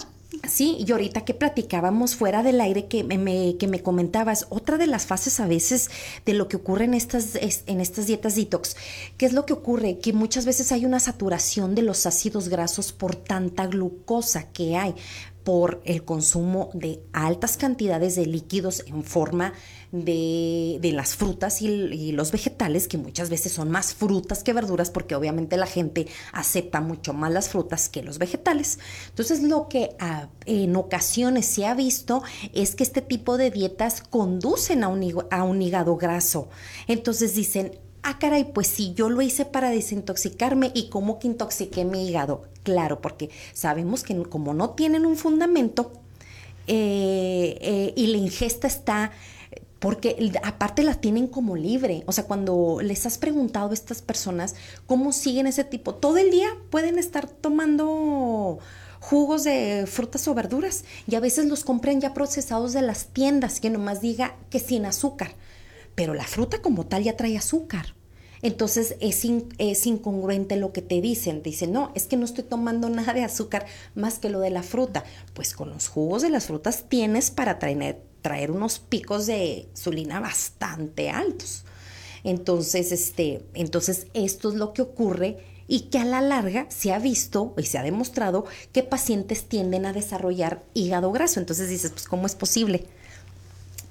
Sí, 0.46 0.76
y 0.86 0.92
ahorita 0.92 1.24
que 1.24 1.32
platicábamos 1.32 2.16
fuera 2.16 2.42
del 2.42 2.60
aire 2.60 2.86
que 2.86 3.02
me, 3.02 3.56
que 3.56 3.66
me 3.66 3.82
comentabas, 3.82 4.46
otra 4.50 4.76
de 4.76 4.86
las 4.86 5.06
fases 5.06 5.40
a 5.40 5.46
veces 5.46 5.88
de 6.26 6.34
lo 6.34 6.48
que 6.48 6.56
ocurre 6.56 6.84
en 6.84 6.92
estas, 6.92 7.34
en 7.34 7.80
estas 7.80 8.06
dietas 8.08 8.36
detox, 8.36 8.76
¿qué 9.16 9.24
es 9.24 9.32
lo 9.32 9.46
que 9.46 9.54
ocurre? 9.54 10.00
Que 10.00 10.12
muchas 10.12 10.44
veces 10.44 10.70
hay 10.70 10.84
una 10.84 11.00
saturación 11.00 11.74
de 11.74 11.80
los 11.80 12.04
ácidos 12.04 12.50
grasos 12.50 12.92
por 12.92 13.16
tanta 13.16 13.66
glucosa 13.68 14.52
que 14.52 14.76
hay 14.76 14.94
por 15.48 15.80
el 15.86 16.04
consumo 16.04 16.68
de 16.74 17.00
altas 17.14 17.56
cantidades 17.56 18.16
de 18.16 18.26
líquidos 18.26 18.84
en 18.86 19.02
forma 19.02 19.54
de, 19.92 20.78
las 20.92 21.16
frutas 21.16 21.62
y, 21.62 22.12
los 22.12 22.32
vegetales, 22.32 22.86
que 22.86 22.98
muchas 22.98 23.30
veces 23.30 23.52
son 23.52 23.70
más 23.70 23.94
frutas 23.94 24.44
que 24.44 24.52
verduras, 24.52 24.90
porque 24.90 25.14
obviamente 25.14 25.56
la 25.56 25.64
gente 25.64 26.06
acepta 26.32 26.82
mucho 26.82 27.14
más 27.14 27.32
las 27.32 27.48
frutas 27.48 27.88
que 27.88 28.02
los 28.02 28.18
vegetales. 28.18 28.78
Entonces 29.08 29.42
lo 29.42 29.68
que 29.68 29.96
en 30.44 30.76
ocasiones 30.76 31.46
se 31.46 31.64
ha 31.64 31.72
visto 31.72 32.22
es 32.52 32.74
que 32.74 32.82
este 32.82 33.00
tipo 33.00 33.38
de 33.38 33.50
dietas 33.50 34.02
conducen 34.02 34.84
a 34.84 34.88
un, 34.88 35.24
a 35.30 35.44
un 35.44 35.62
hígado 35.62 35.96
graso. 35.96 36.50
Entonces 36.88 37.34
dicen, 37.34 37.72
ah, 38.02 38.18
caray, 38.18 38.52
pues 38.52 38.66
si 38.66 38.94
yo 38.94 39.10
lo 39.10 39.22
hice 39.22 39.44
para 39.44 39.70
desintoxicarme 39.70 40.70
y 40.74 40.88
cómo 40.88 41.18
que 41.18 41.28
intoxiqué 41.28 41.84
mi 41.84 42.08
hígado. 42.08 42.42
Claro, 42.62 43.00
porque 43.00 43.30
sabemos 43.52 44.02
que 44.02 44.14
como 44.24 44.54
no 44.54 44.70
tienen 44.70 45.06
un 45.06 45.16
fundamento 45.16 45.92
eh, 46.66 47.58
eh, 47.60 47.94
y 47.96 48.08
la 48.08 48.18
ingesta 48.18 48.66
está 48.66 49.10
porque 49.78 50.32
aparte 50.42 50.82
la 50.82 50.94
tienen 50.94 51.28
como 51.28 51.56
libre. 51.56 52.02
O 52.06 52.12
sea, 52.12 52.24
cuando 52.24 52.80
les 52.82 53.06
has 53.06 53.18
preguntado 53.18 53.70
a 53.70 53.74
estas 53.74 54.02
personas 54.02 54.54
cómo 54.86 55.12
siguen 55.12 55.46
ese 55.46 55.64
tipo, 55.64 55.94
todo 55.94 56.18
el 56.18 56.30
día 56.30 56.48
pueden 56.70 56.98
estar 56.98 57.28
tomando 57.28 58.58
jugos 59.00 59.44
de 59.44 59.84
frutas 59.86 60.26
o 60.26 60.34
verduras 60.34 60.84
y 61.06 61.14
a 61.14 61.20
veces 61.20 61.46
los 61.46 61.64
compran 61.64 62.00
ya 62.00 62.14
procesados 62.14 62.72
de 62.72 62.82
las 62.82 63.06
tiendas 63.06 63.60
que 63.60 63.70
nomás 63.70 64.00
diga 64.00 64.34
que 64.50 64.58
sin 64.58 64.84
azúcar, 64.86 65.34
pero 65.98 66.14
la 66.14 66.22
fruta 66.22 66.62
como 66.62 66.86
tal 66.86 67.02
ya 67.02 67.16
trae 67.16 67.36
azúcar. 67.36 67.96
Entonces 68.40 68.94
es, 69.00 69.26
es, 69.58 69.84
incongruente 69.84 70.54
lo 70.54 70.72
que 70.72 70.80
te 70.80 71.00
dicen. 71.00 71.42
Dicen, 71.42 71.72
no, 71.72 71.90
es 71.96 72.06
que 72.06 72.16
no 72.16 72.24
estoy 72.24 72.44
tomando 72.44 72.88
nada 72.88 73.14
de 73.14 73.24
azúcar 73.24 73.66
más 73.96 74.20
que 74.20 74.30
lo 74.30 74.38
de 74.38 74.50
la 74.50 74.62
fruta. 74.62 75.02
Pues 75.34 75.54
con 75.54 75.70
los 75.70 75.88
jugos 75.88 76.22
de 76.22 76.30
las 76.30 76.46
frutas 76.46 76.84
tienes 76.88 77.32
para 77.32 77.58
traer, 77.58 78.00
traer 78.22 78.52
unos 78.52 78.78
picos 78.78 79.26
de 79.26 79.66
insulina 79.72 80.20
bastante 80.20 81.10
altos. 81.10 81.64
Entonces, 82.22 82.92
este, 82.92 83.44
entonces 83.54 84.06
esto 84.14 84.50
es 84.50 84.54
lo 84.54 84.74
que 84.74 84.82
ocurre 84.82 85.38
y 85.66 85.88
que 85.90 85.98
a 85.98 86.04
la 86.04 86.20
larga 86.20 86.66
se 86.68 86.92
ha 86.92 87.00
visto 87.00 87.54
y 87.58 87.64
se 87.64 87.76
ha 87.76 87.82
demostrado 87.82 88.44
que 88.70 88.84
pacientes 88.84 89.48
tienden 89.48 89.84
a 89.84 89.92
desarrollar 89.92 90.62
hígado 90.74 91.10
graso. 91.10 91.40
Entonces 91.40 91.68
dices, 91.68 91.90
pues 91.90 92.06
¿cómo 92.06 92.26
es 92.26 92.36
posible? 92.36 92.86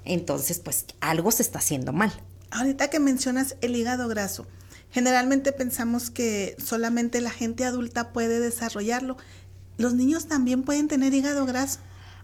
Entonces, 0.07 0.59
pues 0.59 0.85
algo 0.99 1.31
se 1.31 1.43
está 1.43 1.59
haciendo 1.59 1.93
mal. 1.93 2.11
Ahorita 2.49 2.89
que 2.89 2.99
mencionas 2.99 3.55
el 3.61 3.75
hígado 3.75 4.07
graso, 4.07 4.47
generalmente 4.89 5.51
pensamos 5.51 6.09
que 6.09 6.55
solamente 6.63 7.21
la 7.21 7.31
gente 7.31 7.65
adulta 7.65 8.13
puede 8.13 8.39
desarrollarlo. 8.39 9.17
¿Los 9.77 9.93
niños 9.93 10.27
también 10.27 10.63
pueden 10.63 10.87
tener 10.87 11.13
hígado 11.13 11.45
graso? 11.45 11.79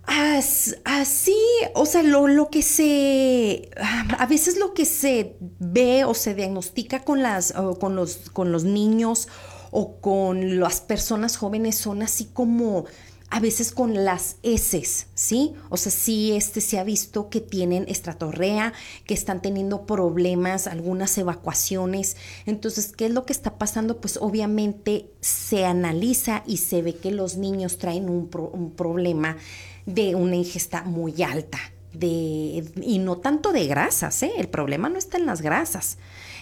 Así, 0.06 1.38
o 1.76 1.86
sea, 1.86 2.04
lo, 2.04 2.28
lo, 2.28 2.50
que 2.50 2.62
se, 2.62 3.70
a 4.18 4.26
veces 4.26 4.58
lo 4.58 4.74
que 4.74 4.86
se 4.86 5.38
ve 5.60 6.04
o 6.04 6.14
se 6.14 6.36
diagnostica 6.36 7.04
con, 7.04 7.22
las, 7.22 7.54
con, 7.80 7.96
los, 7.96 8.30
con 8.32 8.52
los 8.52 8.66
niños 8.66 9.30
o 9.72 10.02
con 10.02 10.60
las 10.60 10.82
personas 10.82 11.38
jóvenes 11.38 11.78
son 11.78 12.04
así 12.04 12.26
como 12.26 12.86
a 13.34 13.40
veces 13.40 13.72
con 13.72 14.06
las 14.06 14.36
heces, 14.44 15.08
¿sí? 15.16 15.56
O 15.70 15.78
sea, 15.78 15.92
sí 15.92 16.34
este 16.34 16.62
se 16.62 16.78
ha 16.78 16.84
visto 16.84 17.32
que 17.32 17.42
tienen 17.42 17.84
estratorrea, 17.88 18.74
que 19.08 19.16
están 19.16 19.42
teniendo 19.42 19.88
problemas, 19.88 20.68
algunas 20.68 21.18
evacuaciones. 21.18 22.16
Entonces, 22.46 22.94
¿qué 22.96 23.08
es 23.08 23.12
lo 23.12 23.26
que 23.26 23.34
está 23.34 23.58
pasando? 23.58 24.00
Pues 24.00 24.18
obviamente 24.18 25.10
se 25.20 25.66
analiza 25.66 26.44
y 26.46 26.58
se 26.58 26.84
ve 26.84 26.96
que 26.96 27.10
los 27.10 27.36
niños 27.36 27.80
traen 27.80 28.08
un, 28.08 28.30
un 28.54 28.70
problema 28.70 29.38
de 29.88 30.14
una 30.14 30.36
ingesta 30.36 30.84
muy 30.84 31.24
alta. 31.24 31.58
De, 31.92 32.64
y 32.84 33.00
no 33.00 33.18
tanto 33.18 33.52
de 33.52 33.66
grasas, 33.66 34.22
¿eh? 34.22 34.34
el 34.38 34.48
problema 34.48 34.90
no 34.90 35.00
está 35.00 35.18
en 35.18 35.26
las 35.26 35.42
grasas, 35.42 35.98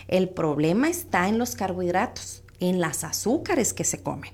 el 0.10 0.27
problema 0.27 0.89
está 0.89 1.30
en 1.30 1.38
los 1.38 1.56
carbohidratos, 1.56 2.43
en 2.60 2.82
las 2.82 3.06
azúcares 3.06 3.73
que 3.73 3.86
se 3.86 4.04
comen. 4.04 4.34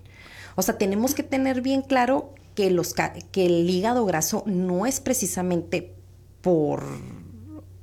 O 0.56 0.64
sea, 0.64 0.80
tenemos 0.80 1.14
que 1.14 1.22
tener 1.22 1.62
bien 1.62 1.84
claro 1.84 2.34
que, 2.58 3.46
el 3.46 3.70
hígado 3.70 4.06
graso 4.06 4.44
no 4.48 4.88
es 4.88 5.00
precisamente 5.00 5.94
por, 6.42 6.84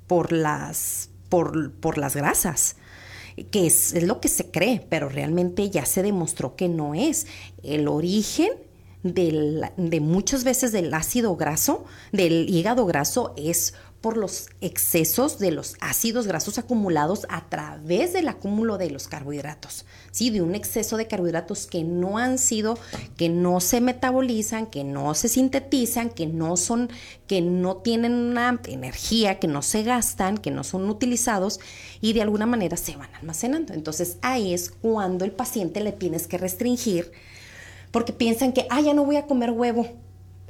por, 0.09 0.33
las, 0.33 1.11
por, 1.29 1.73
por 1.73 1.97
las 1.97 2.17
grasas 2.17 2.77
que 3.51 3.67
es, 3.67 3.95
es, 3.95 4.03
lo 4.05 4.21
que 4.21 4.29
se 4.29 4.51
cree, 4.51 4.85
pero 4.89 5.09
realmente 5.09 5.71
ya 5.71 5.87
se 5.87 6.03
demostró 6.03 6.57
que 6.57 6.69
no 6.69 6.95
es. 6.95 7.27
El 7.63 7.89
origen 7.89 8.51
de 9.03 10.01
muchas 10.01 10.45
veces 10.45 10.73
del 10.73 10.93
ácido 10.95 11.37
graso, 11.37 11.85
del 12.13 12.49
hígado 12.49 12.87
graso, 12.87 13.35
es 13.37 13.75
por 14.05 14.19
los 14.19 14.49
excesos 14.61 15.39
de 15.39 15.51
los 15.51 15.77
ácidos 15.81 16.27
grasos 16.27 16.59
acumulados 16.59 17.27
a 17.31 17.49
través 17.49 18.13
del 18.13 18.29
acúmulo 18.29 18.77
de 18.77 18.91
los 18.91 19.09
carbohidratos, 19.09 19.87
¿sí? 20.11 20.29
De 20.29 20.43
un 20.43 20.55
exceso 20.55 20.99
de 20.99 21.07
carbohidratos 21.07 21.67
que 21.67 21.85
no 21.85 22.19
han 22.19 22.37
sido, 22.37 22.79
que 23.17 23.31
no 23.31 23.61
se 23.61 23.81
metabolizan, 23.81 24.67
que 24.67 24.85
no 24.85 25.15
se 25.15 25.29
sintetizan, 25.31 26.11
que 26.11 26.27
no 26.27 26.59
son, 26.59 26.91
que 27.27 27.41
no 27.41 27.79
tienen 27.79 28.13
una 28.13 28.61
energía, 28.67 29.39
que 29.39 29.49
no 29.49 29.63
se 29.63 29.83
gastan, 29.85 30.37
que 30.37 30.51
no 30.51 30.65
son 30.65 30.91
utilizados 30.91 31.59
y 32.03 32.13
de 32.13 32.21
alguna 32.21 32.45
manera 32.45 32.77
se 32.77 32.97
van 32.97 33.09
almacenando. 33.15 33.73
Entonces 33.73 34.19
ahí 34.21 34.53
es 34.53 34.71
cuando 34.71 35.25
el 35.25 35.33
paciente 35.33 35.81
le 35.81 35.93
tienes 35.93 36.27
que 36.27 36.37
restringir 36.37 37.11
porque 37.91 38.13
piensan 38.13 38.53
que, 38.53 38.67
ah, 38.69 38.83
ya 38.83 38.93
no 38.93 39.07
voy 39.07 39.17
a 39.17 39.27
comer 39.27 39.51
huevo 39.51 40.04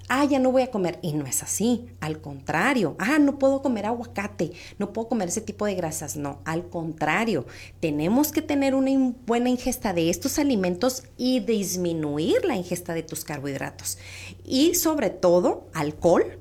ah, 0.09 0.25
ya 0.25 0.38
no 0.38 0.53
voy 0.53 0.62
a 0.62 0.71
comer. 0.71 0.99
Y 1.03 1.12
no 1.12 1.27
es 1.27 1.43
así, 1.43 1.87
al 2.01 2.21
contrario, 2.21 2.97
ah, 2.99 3.19
no 3.19 3.38
puedo 3.38 3.62
comer 3.62 3.87
aguacate, 3.87 4.53
no 4.79 4.93
puedo 4.93 5.09
comer 5.09 5.29
ese 5.29 5.40
tipo 5.40 5.67
de 5.67 5.75
grasas. 5.75 6.17
No, 6.17 6.40
al 6.45 6.69
contrario, 6.69 7.47
tenemos 7.81 8.33
que 8.33 8.43
tener 8.43 8.75
una 8.75 8.90
buena 9.27 9.49
ingesta 9.49 9.93
de 9.93 10.11
estos 10.11 10.38
alimentos 10.38 11.05
y 11.17 11.40
disminuir 11.40 12.45
la 12.45 12.57
ingesta 12.57 12.95
de 12.95 13.03
tus 13.03 13.25
carbohidratos. 13.25 13.99
Y 14.45 14.75
sobre 14.75 15.11
todo, 15.11 15.69
alcohol, 15.73 16.38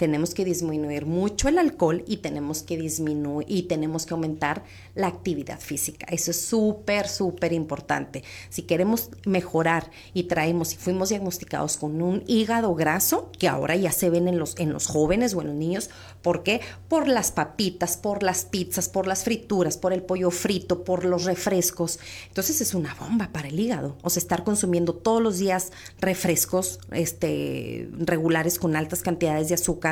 tenemos 0.00 0.32
que 0.32 0.46
disminuir 0.46 1.04
mucho 1.04 1.46
el 1.50 1.58
alcohol 1.58 2.04
y 2.06 2.16
tenemos 2.16 2.62
que 2.62 2.78
disminuir 2.78 3.44
y 3.50 3.64
tenemos 3.64 4.06
que 4.06 4.14
aumentar 4.14 4.64
la 4.94 5.08
actividad 5.08 5.60
física. 5.60 6.06
Eso 6.08 6.30
es 6.30 6.40
súper, 6.40 7.06
súper 7.06 7.52
importante. 7.52 8.24
Si 8.48 8.62
queremos 8.62 9.10
mejorar 9.26 9.90
y 10.14 10.22
traemos 10.22 10.72
y 10.72 10.78
fuimos 10.78 11.10
diagnosticados 11.10 11.76
con 11.76 12.00
un 12.00 12.24
hígado 12.26 12.74
graso, 12.74 13.30
que 13.38 13.46
ahora 13.46 13.76
ya 13.76 13.92
se 13.92 14.08
ven 14.08 14.26
en 14.26 14.38
los, 14.38 14.58
en 14.58 14.72
los 14.72 14.86
jóvenes 14.86 15.34
o 15.34 15.42
en 15.42 15.48
los 15.48 15.56
niños, 15.56 15.90
¿por 16.22 16.44
qué? 16.44 16.62
Por 16.88 17.06
las 17.06 17.30
papitas, 17.30 17.98
por 17.98 18.22
las 18.22 18.46
pizzas, 18.46 18.88
por 18.88 19.06
las 19.06 19.24
frituras, 19.24 19.76
por 19.76 19.92
el 19.92 20.02
pollo 20.02 20.30
frito, 20.30 20.82
por 20.82 21.04
los 21.04 21.24
refrescos. 21.24 21.98
Entonces 22.28 22.62
es 22.62 22.72
una 22.72 22.94
bomba 22.94 23.28
para 23.34 23.48
el 23.48 23.60
hígado. 23.60 23.98
O 24.02 24.08
sea, 24.08 24.20
estar 24.22 24.44
consumiendo 24.44 24.94
todos 24.94 25.20
los 25.20 25.36
días 25.36 25.72
refrescos 26.00 26.78
este, 26.90 27.90
regulares 27.98 28.58
con 28.58 28.76
altas 28.76 29.02
cantidades 29.02 29.50
de 29.50 29.56
azúcar 29.56 29.89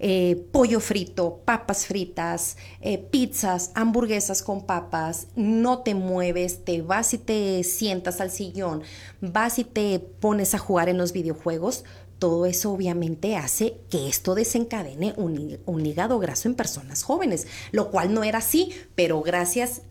eh, 0.00 0.34
pollo 0.50 0.80
frito, 0.80 1.42
papas 1.44 1.86
fritas, 1.86 2.56
eh, 2.80 2.98
pizzas, 2.98 3.70
hamburguesas 3.74 4.42
con 4.42 4.66
papas, 4.66 5.28
no 5.36 5.80
te 5.80 5.94
mueves, 5.94 6.64
te 6.64 6.82
vas 6.82 7.14
y 7.14 7.18
te 7.18 7.62
sientas 7.62 8.20
al 8.20 8.30
sillón, 8.30 8.82
vas 9.20 9.58
y 9.58 9.64
te 9.64 10.00
pones 10.00 10.54
a 10.54 10.58
jugar 10.58 10.88
en 10.88 10.98
los 10.98 11.12
videojuegos, 11.12 11.84
todo 12.18 12.46
eso 12.46 12.72
obviamente 12.72 13.36
hace 13.36 13.76
que 13.90 14.08
esto 14.08 14.34
desencadene 14.34 15.12
un, 15.16 15.58
un, 15.66 15.86
hígado 15.86 16.18
graso 16.18 16.48
en 16.48 16.54
personas 16.54 17.02
jóvenes, 17.02 17.46
lo 17.72 17.90
cual 17.90 18.14
no 18.14 18.24
era 18.24 18.38
así, 18.38 18.72
pero 18.94 19.20
gracias 19.20 19.82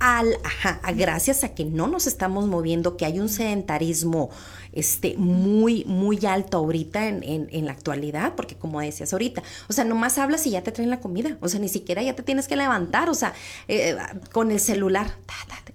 al, 0.00 0.38
ajá, 0.42 0.80
gracias 0.96 1.44
a 1.44 1.54
que 1.54 1.64
no 1.64 1.86
nos 1.86 2.06
estamos 2.06 2.46
moviendo, 2.46 2.96
que 2.96 3.04
hay 3.04 3.20
un 3.20 3.28
sedentarismo 3.28 4.30
este, 4.72 5.14
muy, 5.18 5.84
muy 5.84 6.24
alto 6.24 6.56
ahorita 6.56 7.06
en, 7.06 7.22
en, 7.22 7.66
la 7.66 7.72
actualidad, 7.72 8.34
porque 8.34 8.56
como 8.56 8.80
decías 8.80 9.12
ahorita, 9.12 9.42
o 9.68 9.72
sea, 9.72 9.84
nomás 9.84 10.16
hablas 10.16 10.46
y 10.46 10.50
ya 10.50 10.62
te 10.62 10.72
traen 10.72 10.90
la 10.90 11.00
comida, 11.00 11.36
o 11.40 11.48
sea, 11.48 11.60
ni 11.60 11.68
siquiera 11.68 12.02
ya 12.02 12.14
te 12.16 12.22
tienes 12.22 12.48
que 12.48 12.56
levantar, 12.56 13.10
o 13.10 13.14
sea, 13.14 13.34
eh, 13.68 13.96
con 14.32 14.50
el 14.50 14.58
celular, 14.60 15.16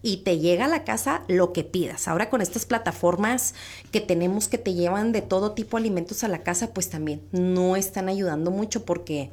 y 0.02 0.18
te 0.18 0.40
llega 0.40 0.66
a 0.66 0.70
la 0.70 0.84
casa 0.84 1.24
lo 1.28 1.54
que 1.54 1.64
pidas. 1.64 2.08
Ahora 2.08 2.30
con 2.30 2.42
estas 2.42 2.66
plataformas 2.66 3.54
que 3.92 4.02
tenemos 4.02 4.48
que 4.48 4.58
te 4.58 4.74
llevan 4.74 5.12
de 5.12 5.22
todo 5.22 5.54
tipo 5.54 5.78
de 5.78 5.82
alimentos 5.82 6.24
a 6.24 6.28
la 6.28 6.44
casa, 6.44 6.74
pues 6.74 6.90
también 6.90 7.22
no 7.32 7.76
están 7.76 8.10
ayudando 8.10 8.50
mucho 8.50 8.86
porque 8.86 9.30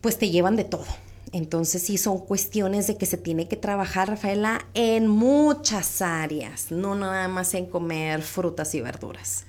pues 0.00 0.18
te 0.18 0.30
llevan 0.30 0.56
de 0.56 0.64
todo. 0.64 0.86
Entonces 1.32 1.82
sí 1.82 1.96
son 1.96 2.18
cuestiones 2.18 2.86
de 2.86 2.98
que 2.98 3.06
se 3.06 3.16
tiene 3.16 3.48
que 3.48 3.56
trabajar, 3.56 4.08
Rafaela, 4.08 4.66
en 4.74 5.08
muchas 5.08 6.02
áreas, 6.02 6.70
no 6.70 6.94
nada 6.94 7.26
más 7.28 7.54
en 7.54 7.64
comer 7.64 8.20
frutas 8.20 8.74
y 8.74 8.82
verduras. 8.82 9.44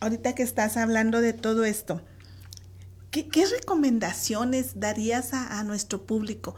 ahorita 0.00 0.36
que 0.36 0.44
estás 0.44 0.76
hablando 0.76 1.20
de 1.20 1.32
todo 1.32 1.64
esto, 1.64 2.00
¿qué, 3.10 3.28
recomendaciones 3.46 4.78
darías 4.78 5.34
a, 5.34 5.64
nuestro 5.64 6.06
público? 6.06 6.54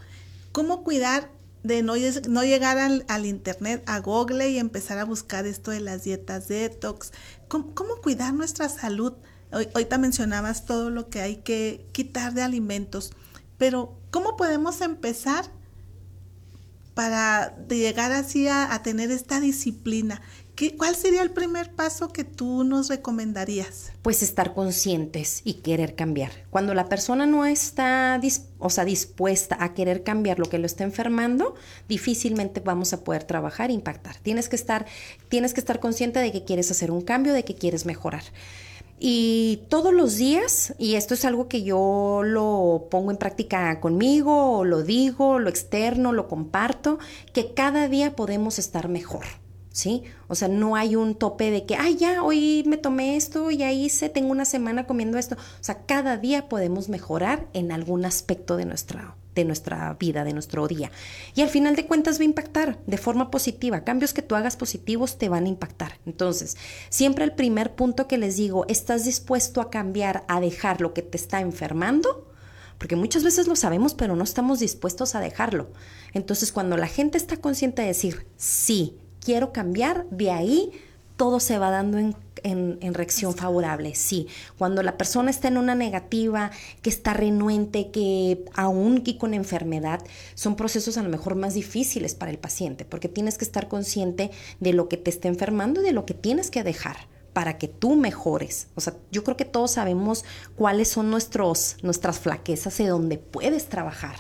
¿Cómo 0.52 0.84
cuidar 0.84 1.30
de 1.62 1.82
no, 1.82 1.96
llegar 1.96 2.76
al, 2.76 3.26
internet, 3.26 3.82
a 3.86 3.98
Google 4.00 4.50
y 4.50 4.58
empezar 4.58 4.98
a 4.98 5.04
buscar 5.04 5.46
esto 5.46 5.70
de 5.70 5.80
las 5.80 6.04
dietas 6.04 6.48
detox? 6.48 7.12
¿Cómo, 7.48 7.74
cómo 7.74 7.96
cuidar 8.02 8.34
nuestra 8.34 8.68
salud? 8.68 9.14
Hoy, 9.52 9.68
ahorita 9.72 9.96
mencionabas 9.96 10.66
todo 10.66 10.90
lo 10.90 11.08
que 11.08 11.22
hay 11.22 11.36
que 11.36 11.86
quitar 11.92 12.34
de 12.34 12.42
alimentos, 12.42 13.12
pero 13.56 13.99
¿cómo 14.10 14.36
podemos 14.36 14.80
empezar 14.80 15.44
para 16.94 17.56
llegar 17.68 18.12
así 18.12 18.48
a, 18.48 18.78
tener 18.82 19.10
esta 19.10 19.40
disciplina? 19.40 20.20
¿Qué, 20.54 20.76
¿Cuál 20.76 20.94
sería 20.94 21.22
el 21.22 21.30
primer 21.30 21.74
paso 21.74 22.12
que 22.12 22.24
tú 22.24 22.64
nos 22.64 22.88
recomendarías? 22.88 23.92
Pues 24.02 24.22
estar 24.22 24.52
conscientes 24.52 25.40
y 25.44 25.54
querer 25.54 25.94
cambiar. 25.94 26.32
Cuando 26.50 26.74
la 26.74 26.88
persona 26.88 27.24
no 27.24 27.46
está 27.46 28.20
o 28.58 28.68
sea, 28.68 28.84
dispuesta 28.84 29.56
a 29.60 29.72
querer 29.72 30.02
cambiar 30.02 30.38
lo 30.38 30.46
que 30.46 30.58
lo 30.58 30.66
está 30.66 30.84
enfermando, 30.84 31.54
difícilmente 31.88 32.60
vamos 32.60 32.92
a 32.92 33.02
poder 33.02 33.24
trabajar 33.24 33.70
e 33.70 33.74
impactar. 33.74 34.16
Tienes 34.16 34.50
que 34.50 34.56
estar, 34.56 34.84
tienes 35.28 35.54
que 35.54 35.60
estar 35.60 35.80
consciente 35.80 36.18
de 36.18 36.32
que 36.32 36.44
quieres 36.44 36.70
hacer 36.70 36.90
un 36.90 37.00
cambio, 37.00 37.32
de 37.32 37.44
que 37.44 37.54
quieres 37.54 37.86
mejorar. 37.86 38.24
Y 39.02 39.62
todos 39.70 39.94
los 39.94 40.16
días, 40.16 40.74
y 40.76 40.96
esto 40.96 41.14
es 41.14 41.24
algo 41.24 41.48
que 41.48 41.62
yo 41.62 42.20
lo 42.22 42.88
pongo 42.90 43.10
en 43.10 43.16
práctica 43.16 43.80
conmigo, 43.80 44.62
lo 44.66 44.82
digo, 44.82 45.38
lo 45.38 45.48
externo, 45.48 46.12
lo 46.12 46.28
comparto, 46.28 46.98
que 47.32 47.54
cada 47.54 47.88
día 47.88 48.14
podemos 48.14 48.58
estar 48.58 48.90
mejor. 48.90 49.24
¿Sí? 49.72 50.02
O 50.28 50.34
sea, 50.34 50.48
no 50.48 50.76
hay 50.76 50.96
un 50.96 51.14
tope 51.14 51.50
de 51.50 51.64
que, 51.64 51.76
ay, 51.76 51.96
ya, 51.96 52.22
hoy 52.22 52.64
me 52.66 52.76
tomé 52.76 53.16
esto, 53.16 53.50
ya 53.50 53.72
hice, 53.72 54.10
tengo 54.10 54.32
una 54.32 54.44
semana 54.44 54.86
comiendo 54.86 55.16
esto. 55.16 55.36
O 55.36 55.62
sea, 55.64 55.86
cada 55.86 56.18
día 56.18 56.48
podemos 56.48 56.88
mejorar 56.90 57.48
en 57.54 57.72
algún 57.72 58.04
aspecto 58.04 58.56
de 58.56 58.66
nuestra 58.66 59.14
de 59.34 59.44
nuestra 59.44 59.94
vida, 59.98 60.24
de 60.24 60.32
nuestro 60.32 60.66
día. 60.66 60.90
Y 61.34 61.42
al 61.42 61.48
final 61.48 61.76
de 61.76 61.86
cuentas 61.86 62.18
va 62.18 62.22
a 62.22 62.26
impactar 62.26 62.78
de 62.86 62.98
forma 62.98 63.30
positiva. 63.30 63.84
Cambios 63.84 64.12
que 64.12 64.22
tú 64.22 64.34
hagas 64.34 64.56
positivos 64.56 65.18
te 65.18 65.28
van 65.28 65.46
a 65.46 65.48
impactar. 65.48 65.98
Entonces, 66.06 66.56
siempre 66.88 67.24
el 67.24 67.32
primer 67.32 67.74
punto 67.74 68.08
que 68.08 68.18
les 68.18 68.36
digo, 68.36 68.64
¿estás 68.68 69.04
dispuesto 69.04 69.60
a 69.60 69.70
cambiar, 69.70 70.24
a 70.28 70.40
dejar 70.40 70.80
lo 70.80 70.92
que 70.94 71.02
te 71.02 71.16
está 71.16 71.40
enfermando? 71.40 72.26
Porque 72.78 72.96
muchas 72.96 73.24
veces 73.24 73.46
lo 73.46 73.56
sabemos, 73.56 73.94
pero 73.94 74.16
no 74.16 74.24
estamos 74.24 74.58
dispuestos 74.58 75.14
a 75.14 75.20
dejarlo. 75.20 75.70
Entonces, 76.14 76.50
cuando 76.50 76.76
la 76.76 76.86
gente 76.86 77.18
está 77.18 77.36
consciente 77.36 77.82
de 77.82 77.88
decir, 77.88 78.26
sí, 78.36 78.96
quiero 79.20 79.52
cambiar, 79.52 80.06
de 80.10 80.30
ahí 80.30 80.72
todo 81.20 81.38
se 81.38 81.58
va 81.58 81.68
dando 81.68 81.98
en 81.98 82.16
en, 82.42 82.94
reacción 82.94 83.34
favorable, 83.34 83.94
sí. 83.94 84.26
Cuando 84.56 84.82
la 84.82 84.96
persona 84.96 85.30
está 85.30 85.48
en 85.48 85.58
una 85.58 85.74
negativa, 85.74 86.50
que 86.80 86.88
está 86.88 87.12
renuente, 87.12 87.90
que 87.90 88.46
aún 88.54 89.02
y 89.04 89.18
con 89.18 89.34
enfermedad, 89.34 90.02
son 90.34 90.56
procesos 90.56 90.96
a 90.96 91.02
lo 91.02 91.10
mejor 91.10 91.34
más 91.34 91.52
difíciles 91.52 92.14
para 92.14 92.30
el 92.30 92.38
paciente, 92.38 92.86
porque 92.86 93.10
tienes 93.10 93.36
que 93.36 93.44
estar 93.44 93.68
consciente 93.68 94.30
de 94.60 94.72
lo 94.72 94.88
que 94.88 94.96
te 94.96 95.10
está 95.10 95.28
enfermando 95.28 95.82
y 95.82 95.84
de 95.84 95.92
lo 95.92 96.06
que 96.06 96.14
tienes 96.14 96.50
que 96.50 96.62
dejar 96.62 96.96
para 97.34 97.58
que 97.58 97.68
tú 97.68 97.94
mejores. 97.94 98.68
O 98.74 98.80
sea, 98.80 98.94
yo 99.12 99.22
creo 99.22 99.36
que 99.36 99.44
todos 99.44 99.72
sabemos 99.72 100.24
cuáles 100.56 100.88
son 100.88 101.10
nuestros, 101.10 101.76
nuestras 101.82 102.18
flaquezas 102.18 102.80
y 102.80 102.86
dónde 102.86 103.18
puedes 103.18 103.68
trabajar 103.68 104.16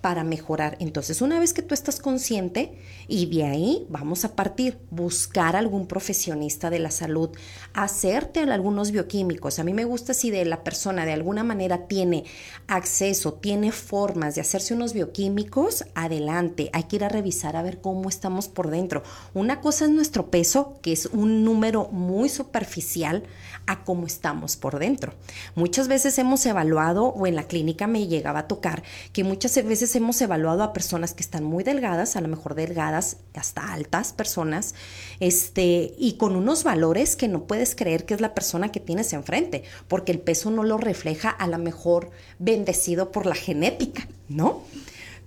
para 0.00 0.24
mejorar. 0.24 0.76
Entonces, 0.80 1.20
una 1.20 1.40
vez 1.40 1.52
que 1.52 1.62
tú 1.62 1.74
estás 1.74 2.00
consciente 2.00 2.78
y 3.08 3.26
de 3.26 3.44
ahí 3.44 3.86
vamos 3.88 4.24
a 4.24 4.34
partir, 4.34 4.78
buscar 4.90 5.56
algún 5.56 5.86
profesionista 5.86 6.70
de 6.70 6.78
la 6.78 6.90
salud, 6.90 7.30
hacerte 7.74 8.40
algunos 8.40 8.90
bioquímicos. 8.90 9.58
A 9.58 9.64
mí 9.64 9.74
me 9.74 9.84
gusta 9.84 10.14
si 10.14 10.30
de 10.30 10.44
la 10.44 10.64
persona 10.64 11.04
de 11.04 11.12
alguna 11.12 11.44
manera 11.44 11.86
tiene 11.86 12.24
acceso, 12.66 13.34
tiene 13.34 13.72
formas 13.72 14.34
de 14.34 14.40
hacerse 14.40 14.74
unos 14.74 14.92
bioquímicos, 14.92 15.84
adelante. 15.94 16.70
Hay 16.72 16.84
que 16.84 16.96
ir 16.96 17.04
a 17.04 17.08
revisar 17.08 17.56
a 17.56 17.62
ver 17.62 17.80
cómo 17.80 18.08
estamos 18.08 18.48
por 18.48 18.70
dentro. 18.70 19.02
Una 19.34 19.60
cosa 19.60 19.84
es 19.84 19.90
nuestro 19.90 20.30
peso, 20.30 20.78
que 20.82 20.92
es 20.92 21.06
un 21.06 21.44
número 21.44 21.88
muy 21.88 22.28
superficial 22.28 23.24
a 23.66 23.84
cómo 23.84 24.06
estamos 24.06 24.56
por 24.56 24.78
dentro. 24.78 25.12
Muchas 25.54 25.88
veces 25.88 26.18
hemos 26.18 26.44
evaluado, 26.46 27.06
o 27.06 27.26
en 27.26 27.36
la 27.36 27.44
clínica 27.44 27.86
me 27.86 28.06
llegaba 28.06 28.40
a 28.40 28.48
tocar, 28.48 28.82
que 29.12 29.24
muchas 29.24 29.54
veces 29.64 29.94
hemos 29.96 30.20
evaluado 30.20 30.62
a 30.62 30.72
personas 30.72 31.14
que 31.14 31.22
están 31.22 31.44
muy 31.44 31.64
delgadas, 31.64 32.16
a 32.16 32.20
lo 32.20 32.28
mejor 32.28 32.54
delgadas, 32.54 33.18
hasta 33.34 33.72
altas 33.72 34.12
personas, 34.12 34.74
este, 35.20 35.94
y 35.98 36.14
con 36.14 36.36
unos 36.36 36.64
valores 36.64 37.16
que 37.16 37.28
no 37.28 37.44
puedes 37.44 37.74
creer 37.74 38.04
que 38.06 38.14
es 38.14 38.20
la 38.20 38.34
persona 38.34 38.70
que 38.70 38.80
tienes 38.80 39.12
enfrente, 39.12 39.64
porque 39.88 40.12
el 40.12 40.20
peso 40.20 40.50
no 40.50 40.62
lo 40.62 40.78
refleja 40.78 41.30
a 41.30 41.46
lo 41.46 41.58
mejor 41.58 42.10
bendecido 42.38 43.12
por 43.12 43.26
la 43.26 43.34
genética, 43.34 44.08
¿no? 44.28 44.62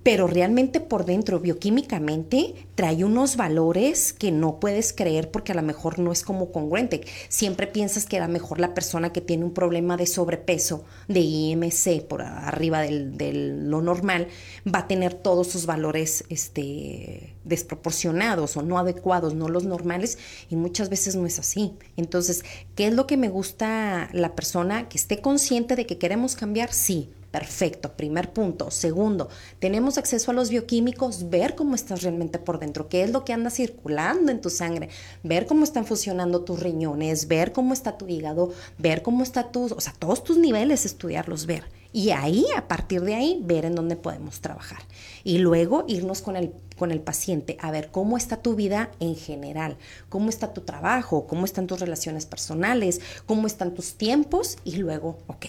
Pero 0.04 0.28
realmente 0.28 0.80
por 0.80 1.06
dentro, 1.06 1.40
bioquímicamente, 1.40 2.56
trae 2.76 3.04
unos 3.04 3.36
valores 3.36 4.14
que 4.14 4.32
no 4.32 4.60
puedes 4.60 4.94
creer 4.94 5.30
porque 5.30 5.52
a 5.52 5.56
lo 5.56 5.62
mejor 5.62 6.00
no 6.00 6.12
es 6.12 6.24
como 6.24 6.52
congruente. 6.52 7.02
Siempre 7.28 7.68
piensas 7.68 8.06
que 8.06 8.18
a 8.18 8.26
lo 8.26 8.32
mejor 8.32 8.60
la 8.60 8.74
persona 8.74 9.12
que 9.12 9.20
tiene 9.20 9.44
un 9.44 9.54
problema 9.54 9.98
de 9.98 10.08
sobrepeso, 10.08 10.86
de 11.10 11.20
IMC, 11.20 12.04
por 12.08 12.22
arriba 12.22 12.82
de 12.82 13.34
lo 13.34 13.82
normal, 13.82 14.28
va 14.66 14.80
a 14.80 14.88
tener 14.88 15.14
todos 15.14 15.48
sus 15.48 15.66
valores 15.66 16.24
este, 16.30 17.36
desproporcionados 17.44 18.56
o 18.56 18.62
no 18.62 18.80
adecuados, 18.80 19.34
no 19.34 19.50
los 19.50 19.66
normales, 19.66 20.18
y 20.50 20.56
muchas 20.56 20.90
veces 20.90 21.16
no 21.16 21.26
es 21.26 21.40
así. 21.40 21.74
Entonces, 21.98 22.46
¿qué 22.76 22.88
es 22.88 22.94
lo 22.94 23.06
que 23.06 23.18
me 23.18 23.28
gusta 23.28 24.10
la 24.14 24.34
persona? 24.36 24.88
Que 24.88 24.98
esté 24.98 25.20
consciente 25.20 25.76
de 25.76 25.86
que 25.86 25.98
queremos 25.98 26.36
cambiar, 26.36 26.72
sí, 26.72 27.10
Perfecto, 27.32 27.94
primer 27.94 28.34
punto. 28.34 28.72
Segundo, 28.72 29.30
tenemos 29.60 30.00
acceso 30.00 30.32
a 30.32 30.34
los 30.34 30.50
bioquímicos, 30.50 31.30
ver 31.30 31.54
cómo 31.56 31.76
estás 31.76 32.02
realmente 32.02 32.40
por 32.40 32.60
dentro, 32.60 32.90
qué 32.90 33.04
es 33.04 33.12
lo 33.12 33.24
que 33.24 33.34
anda 33.34 33.52
circulando 33.52 34.32
en 34.32 34.42
tu 34.42 34.50
sangre, 34.50 34.90
ver 35.22 35.46
cómo 35.46 35.64
están 35.64 35.86
funcionando 35.86 36.42
tus 36.42 36.60
riñones, 36.60 37.28
ver 37.28 37.52
cómo 37.52 37.74
está 37.74 37.98
tu 37.98 38.08
hígado, 38.08 38.52
ver 38.80 39.04
cómo 39.04 39.22
está 39.22 39.52
tu, 39.52 39.66
o 39.66 39.80
sea, 39.80 39.94
todos 40.00 40.24
tus 40.24 40.38
niveles, 40.38 40.86
estudiarlos, 40.86 41.46
ver. 41.46 41.66
Y 41.92 42.12
ahí, 42.12 42.46
a 42.56 42.68
partir 42.68 43.02
de 43.02 43.16
ahí, 43.16 43.40
ver 43.44 43.66
en 43.66 43.76
dónde 43.76 43.96
podemos 43.96 44.42
trabajar. 44.42 44.80
Y 45.24 45.40
luego 45.40 45.86
irnos 45.88 46.22
con 46.22 46.36
el, 46.36 46.52
con 46.78 46.92
el 46.92 47.02
paciente 47.02 47.58
a 47.62 47.72
ver 47.72 47.90
cómo 47.92 48.18
está 48.18 48.38
tu 48.38 48.56
vida 48.56 48.92
en 49.00 49.16
general, 49.16 49.78
cómo 50.08 50.30
está 50.30 50.54
tu 50.54 50.62
trabajo, 50.62 51.28
cómo 51.28 51.46
están 51.46 51.68
tus 51.68 51.80
relaciones 51.80 52.26
personales, 52.26 53.02
cómo 53.26 53.48
están 53.48 53.74
tus 53.74 53.96
tiempos 53.96 54.58
y 54.64 54.78
luego, 54.78 55.18
ok, 55.28 55.46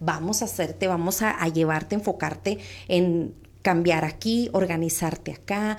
vamos 0.00 0.42
a 0.42 0.46
hacerte, 0.46 0.86
vamos 0.88 1.22
a, 1.22 1.46
llevarte, 1.48 1.94
enfocarte 1.94 2.58
en 2.88 3.34
cambiar 3.62 4.04
aquí, 4.04 4.48
organizarte 4.52 5.32
acá, 5.32 5.78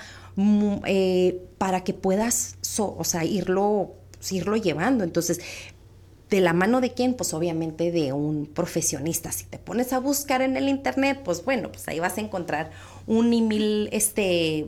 eh, 0.86 1.40
para 1.58 1.84
que 1.84 1.94
puedas, 1.94 2.56
o 2.78 3.04
sea, 3.04 3.24
irlo, 3.24 3.94
irlo 4.30 4.56
llevando. 4.56 5.04
Entonces, 5.04 5.40
¿De 6.30 6.40
la 6.42 6.52
mano 6.52 6.82
de 6.82 6.92
quién? 6.92 7.14
Pues 7.14 7.32
obviamente 7.32 7.90
de 7.90 8.12
un 8.12 8.46
profesionista. 8.46 9.32
Si 9.32 9.44
te 9.44 9.58
pones 9.58 9.94
a 9.94 9.98
buscar 9.98 10.42
en 10.42 10.58
el 10.58 10.68
internet, 10.68 11.22
pues 11.24 11.42
bueno, 11.42 11.72
pues 11.72 11.88
ahí 11.88 12.00
vas 12.00 12.18
a 12.18 12.20
encontrar 12.20 12.70
un 13.06 13.32
y 13.32 13.40
mil, 13.40 13.88
este, 13.90 14.66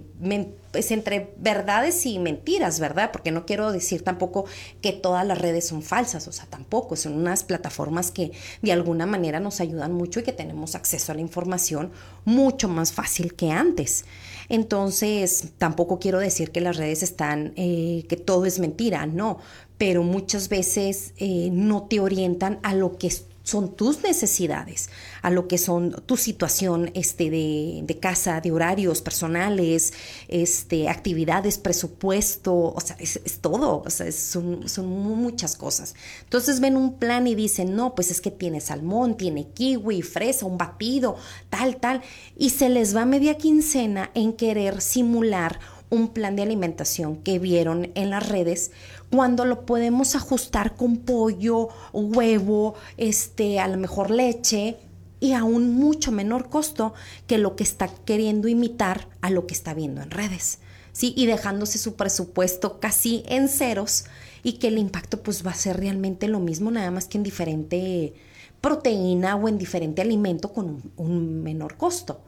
pues 0.73 0.91
entre 0.91 1.35
verdades 1.37 2.07
y 2.07 2.19
mentiras, 2.19 2.81
¿verdad? 2.81 3.11
Porque 3.13 3.31
no 3.31 3.45
quiero 3.45 3.71
decir 3.71 4.03
tampoco 4.03 4.47
que 4.81 4.93
todas 4.93 5.27
las 5.27 5.37
redes 5.39 5.67
son 5.67 5.83
falsas, 5.83 6.27
o 6.27 6.33
sea, 6.33 6.47
tampoco, 6.47 6.97
son 6.97 7.13
unas 7.13 7.45
plataformas 7.45 8.11
que 8.11 8.33
de 8.63 8.73
alguna 8.73 9.05
manera 9.05 9.41
nos 9.41 9.61
ayudan 9.61 9.93
mucho 9.93 10.21
y 10.21 10.23
que 10.23 10.33
tenemos 10.33 10.75
acceso 10.75 11.13
a 11.13 11.15
la 11.15 11.21
información 11.21 11.93
mucho 12.25 12.69
más 12.69 12.95
fácil 12.95 13.35
que 13.35 13.51
antes. 13.51 14.07
Entonces, 14.49 15.49
tampoco 15.59 15.99
quiero 15.99 16.19
decir 16.19 16.51
que 16.51 16.63
las 16.63 16.79
redes 16.79 17.03
están, 17.03 17.53
eh, 17.57 18.07
que 18.09 18.17
todo 18.17 18.47
es 18.47 18.59
mentira, 18.59 19.05
no, 19.05 19.39
pero 19.81 20.03
muchas 20.03 20.51
veces 20.51 21.15
eh, 21.17 21.49
no 21.51 21.85
te 21.85 22.01
orientan 22.01 22.59
a 22.63 22.75
lo 22.75 22.99
que 22.99 23.11
son 23.45 23.75
tus 23.75 24.03
necesidades, 24.03 24.91
a 25.23 25.31
lo 25.31 25.49
que 25.49 25.57
son 25.57 26.03
tu 26.05 26.19
situación 26.19 26.91
este, 26.93 27.31
de, 27.31 27.99
casa, 27.99 28.43
de 28.43 28.53
horarios 28.53 29.01
personales, 29.01 29.95
este, 30.29 30.91
actividades, 30.91 31.57
presupuesto, 31.57 32.55
o 32.55 32.79
sea, 32.79 32.95
es, 33.01 33.19
todo, 33.41 33.83
o 33.83 33.89
sea, 33.89 34.13
son, 34.13 34.69
son, 34.69 34.87
muchas 34.87 35.57
cosas. 35.57 35.95
Entonces 36.25 36.61
ven 36.61 36.77
un 36.77 36.99
plan 36.99 37.27
y 37.27 37.35
dicen, 37.35 37.75
no, 37.75 37.95
pues 37.95 38.11
es 38.11 38.21
que 38.21 38.31
tiene 38.31 38.61
salmón, 38.61 39.17
tiene 39.17 39.49
kiwi, 39.49 40.03
fresa, 40.03 40.45
un 40.45 40.59
batido, 40.59 41.17
tal, 41.49 41.79
tal, 41.79 42.03
y 42.37 42.51
se 42.51 42.69
les 42.69 42.95
va 42.95 43.07
media 43.07 43.39
quincena 43.39 44.11
en 44.13 44.35
querer 44.35 44.83
simular 44.83 45.59
un 45.91 46.09
plan 46.09 46.37
de 46.37 46.43
alimentación 46.43 47.17
que 47.17 47.39
vieron 47.39 47.91
en 47.95 48.11
las 48.11 48.29
redes 48.29 48.71
cuando 49.11 49.45
lo 49.45 49.67
podemos 49.67 50.15
ajustar 50.15 50.77
con 50.77 50.99
pollo, 50.99 51.69
huevo, 51.93 52.75
este, 52.97 53.59
a 53.59 53.69
lo 53.69 53.77
mejor 53.77 54.11
leche 54.11 54.77
y 55.19 55.33
a 55.33 55.45
un 55.45 55.75
mucho 55.75 56.13
menor 56.13 56.49
costo 56.49 56.95
que 57.27 57.39
lo 57.39 57.57
que 57.57 57.65
está 57.65 57.89
queriendo 57.89 58.49
imitar 58.49 59.09
a 59.21 59.31
lo 59.31 59.47
que 59.47 59.55
está 59.55 59.75
viendo 59.75 60.01
en 60.01 60.11
redes. 60.11 60.61
¿sí? 60.93 61.13
Y 61.17 61.27
dejándose 61.27 61.79
su 61.79 61.95
presupuesto 61.95 62.81
casi 62.81 63.23
en 63.27 63.49
ceros 63.49 64.05
y 64.43 64.55
que 64.55 64.69
el 64.69 64.79
impacto 64.79 65.23
pues 65.23 65.47
va 65.47 65.51
a 65.51 65.55
ser 65.55 65.77
realmente 65.79 66.29
lo 66.29 66.41
mismo, 66.41 66.71
nada 66.71 66.91
más 66.91 67.07
que 67.07 67.19
en 67.19 67.25
diferente 67.25 68.15
proteína 68.61 69.37
o 69.37 69.49
en 69.49 69.59
diferente 69.59 70.03
alimento 70.03 70.53
con 70.53 70.93
un, 70.97 71.43
menor 71.43 71.77
costo. 71.77 72.21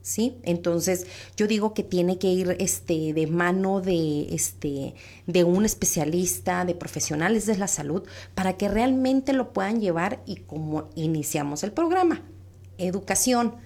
¿Sí? 0.00 0.38
Entonces, 0.42 1.06
yo 1.36 1.46
digo 1.46 1.74
que 1.74 1.82
tiene 1.82 2.18
que 2.18 2.28
ir 2.28 2.56
este, 2.60 3.12
de 3.12 3.26
mano 3.26 3.80
de, 3.82 4.34
este, 4.34 4.94
de 5.26 5.44
un 5.44 5.66
especialista, 5.66 6.64
de 6.64 6.74
profesionales 6.74 7.44
de 7.44 7.58
la 7.58 7.68
salud, 7.68 8.04
para 8.34 8.56
que 8.56 8.68
realmente 8.68 9.34
lo 9.34 9.52
puedan 9.52 9.80
llevar 9.80 10.22
y 10.24 10.36
como 10.36 10.88
iniciamos 10.94 11.62
el 11.62 11.72
programa, 11.72 12.22
educación, 12.78 13.56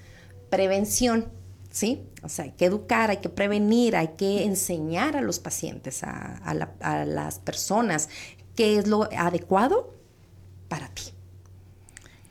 prevención, 0.50 1.28
¿sí? 1.70 2.02
Hay 2.38 2.52
que 2.52 2.66
educar, 2.66 3.10
hay 3.10 3.18
que 3.18 3.28
prevenir, 3.28 3.96
hay 3.96 4.08
que 4.16 4.44
enseñar 4.44 5.16
a 5.16 5.20
los 5.20 5.38
pacientes, 5.38 6.02
a, 6.02 6.36
a 6.36 7.04
las 7.04 7.38
personas, 7.38 8.08
qué 8.54 8.78
es 8.78 8.86
lo 8.86 9.08
adecuado 9.16 9.94
para 10.68 10.88
ti. 10.88 11.12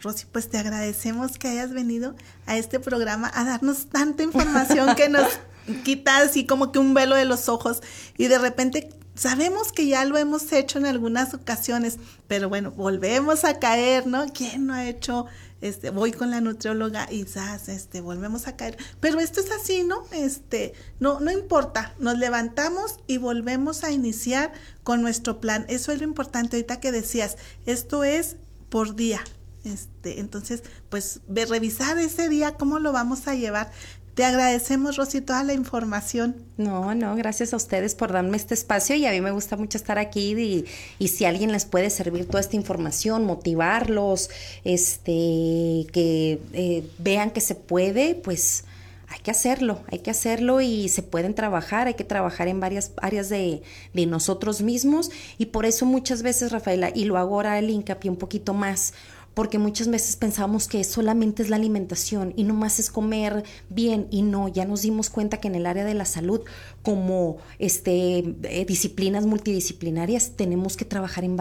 Rosy, 0.01 0.25
pues 0.31 0.49
te 0.49 0.57
agradecemos 0.57 1.37
que 1.37 1.47
hayas 1.47 1.71
venido 1.71 2.15
a 2.45 2.57
este 2.57 2.79
programa 2.79 3.31
a 3.33 3.43
darnos 3.43 3.87
tanta 3.87 4.23
información 4.23 4.95
que 4.95 5.09
nos 5.09 5.27
quita 5.83 6.17
así 6.17 6.45
como 6.45 6.71
que 6.71 6.79
un 6.79 6.93
velo 6.93 7.15
de 7.15 7.25
los 7.25 7.49
ojos 7.49 7.81
y 8.17 8.27
de 8.27 8.39
repente 8.39 8.89
sabemos 9.15 9.71
que 9.71 9.87
ya 9.87 10.05
lo 10.05 10.17
hemos 10.17 10.51
hecho 10.51 10.79
en 10.79 10.85
algunas 10.85 11.33
ocasiones, 11.33 11.97
pero 12.27 12.49
bueno, 12.49 12.71
volvemos 12.71 13.43
a 13.43 13.59
caer, 13.59 14.07
¿no? 14.07 14.25
¿Quién 14.33 14.67
no 14.67 14.73
ha 14.73 14.87
hecho 14.87 15.27
este 15.61 15.91
voy 15.91 16.11
con 16.11 16.31
la 16.31 16.41
nutrióloga 16.41 17.07
y 17.11 17.25
¿sabes? 17.25 17.69
este 17.69 18.01
volvemos 18.01 18.47
a 18.47 18.55
caer, 18.55 18.77
pero 18.99 19.19
esto 19.19 19.39
es 19.39 19.51
así, 19.51 19.83
¿no? 19.83 20.03
Este, 20.11 20.73
no 20.99 21.19
no 21.19 21.31
importa, 21.31 21.93
nos 21.99 22.17
levantamos 22.17 22.97
y 23.05 23.17
volvemos 23.17 23.83
a 23.83 23.91
iniciar 23.91 24.51
con 24.83 25.03
nuestro 25.03 25.39
plan. 25.39 25.65
Eso 25.69 25.91
es 25.91 25.99
lo 25.99 26.05
importante 26.05 26.57
ahorita 26.57 26.79
que 26.79 26.91
decías, 26.91 27.37
esto 27.67 28.03
es 28.03 28.37
por 28.69 28.95
día, 28.95 29.21
este, 29.63 30.19
entonces, 30.19 30.63
pues 30.89 31.21
ve, 31.28 31.45
revisar 31.45 31.97
ese 31.97 32.30
día 32.30 32.56
cómo 32.56 32.80
lo 32.80 32.91
vamos 32.91 33.28
a 33.28 33.36
llevar. 33.36 33.71
Te 34.15 34.26
agradecemos, 34.26 34.97
Rosy, 34.97 35.21
toda 35.21 35.43
la 35.43 35.54
información. 35.54 36.36
No, 36.58 36.93
no, 36.95 37.15
gracias 37.15 37.54
a 37.54 37.56
ustedes 37.56 37.95
por 37.95 38.12
darme 38.12 38.36
este 38.36 38.54
espacio 38.54 38.95
y 38.95 39.06
a 39.06 39.12
mí 39.12 39.21
me 39.21 39.32
gusta 39.32 39.56
mucho 39.56 39.78
estar 39.78 39.97
aquí 39.97 40.34
y, 40.34 40.65
y 41.00 41.08
si 41.08 41.24
alguien 41.24 41.54
les 41.54 41.65
puede 41.65 41.89
servir 41.89 42.26
toda 42.26 42.41
esta 42.41 42.58
información, 42.58 43.26
motivarlos, 43.26 44.30
este, 44.65 45.88
que 45.93 46.41
eh, 46.52 46.84
vean 46.97 47.32
que 47.32 47.39
se 47.39 47.56
puede, 47.56 48.15
pues 48.15 48.65
hay 49.08 49.19
que 49.19 49.32
hacerlo, 49.32 49.82
hay 49.91 50.00
que 50.00 50.12
hacerlo 50.12 50.62
y 50.62 50.89
se 50.89 51.04
pueden 51.04 51.34
trabajar, 51.34 51.88
hay 51.88 51.93
que 51.93 52.04
trabajar 52.04 52.47
en 52.50 52.60
varias 52.60 52.91
áreas 53.02 53.30
de, 53.30 53.62
de 53.93 54.06
nosotros 54.06 54.62
mismos 54.62 55.10
y 55.38 55.47
por 55.47 55.65
eso 55.65 55.86
muchas 55.86 56.21
veces, 56.21 56.52
Rafaela, 56.52 56.91
y 56.93 57.06
lo 57.06 57.17
hago 57.17 57.36
ahora 57.36 57.60
el 57.60 57.69
hincapié 57.69 58.10
un 58.10 58.17
poquito 58.17 58.54
más, 58.54 58.93
porque 59.33 59.59
muchas 59.59 59.89
veces 59.89 60.15
pensamos 60.15 60.67
que 60.67 60.83
solamente 60.83 61.43
es 61.43 61.49
la 61.49 61.55
alimentación 61.55 62.33
y 62.35 62.43
no 62.43 62.53
más 62.53 62.79
es 62.79 62.89
comer 62.89 63.43
bien 63.69 64.07
y 64.11 64.21
no, 64.23 64.47
ya 64.47 64.65
nos 64.65 64.81
dimos 64.81 65.09
cuenta 65.09 65.37
que 65.37 65.47
en 65.47 65.55
el 65.55 65.65
área 65.65 65.85
de 65.85 65.93
la 65.93 66.05
salud 66.05 66.41
como 66.83 67.37
este, 67.59 68.35
eh, 68.43 68.65
disciplinas 68.65 69.25
multidisciplinarias 69.25 70.31
tenemos 70.35 70.77
que 70.77 70.85
trabajar 70.85 71.23
en, 71.23 71.37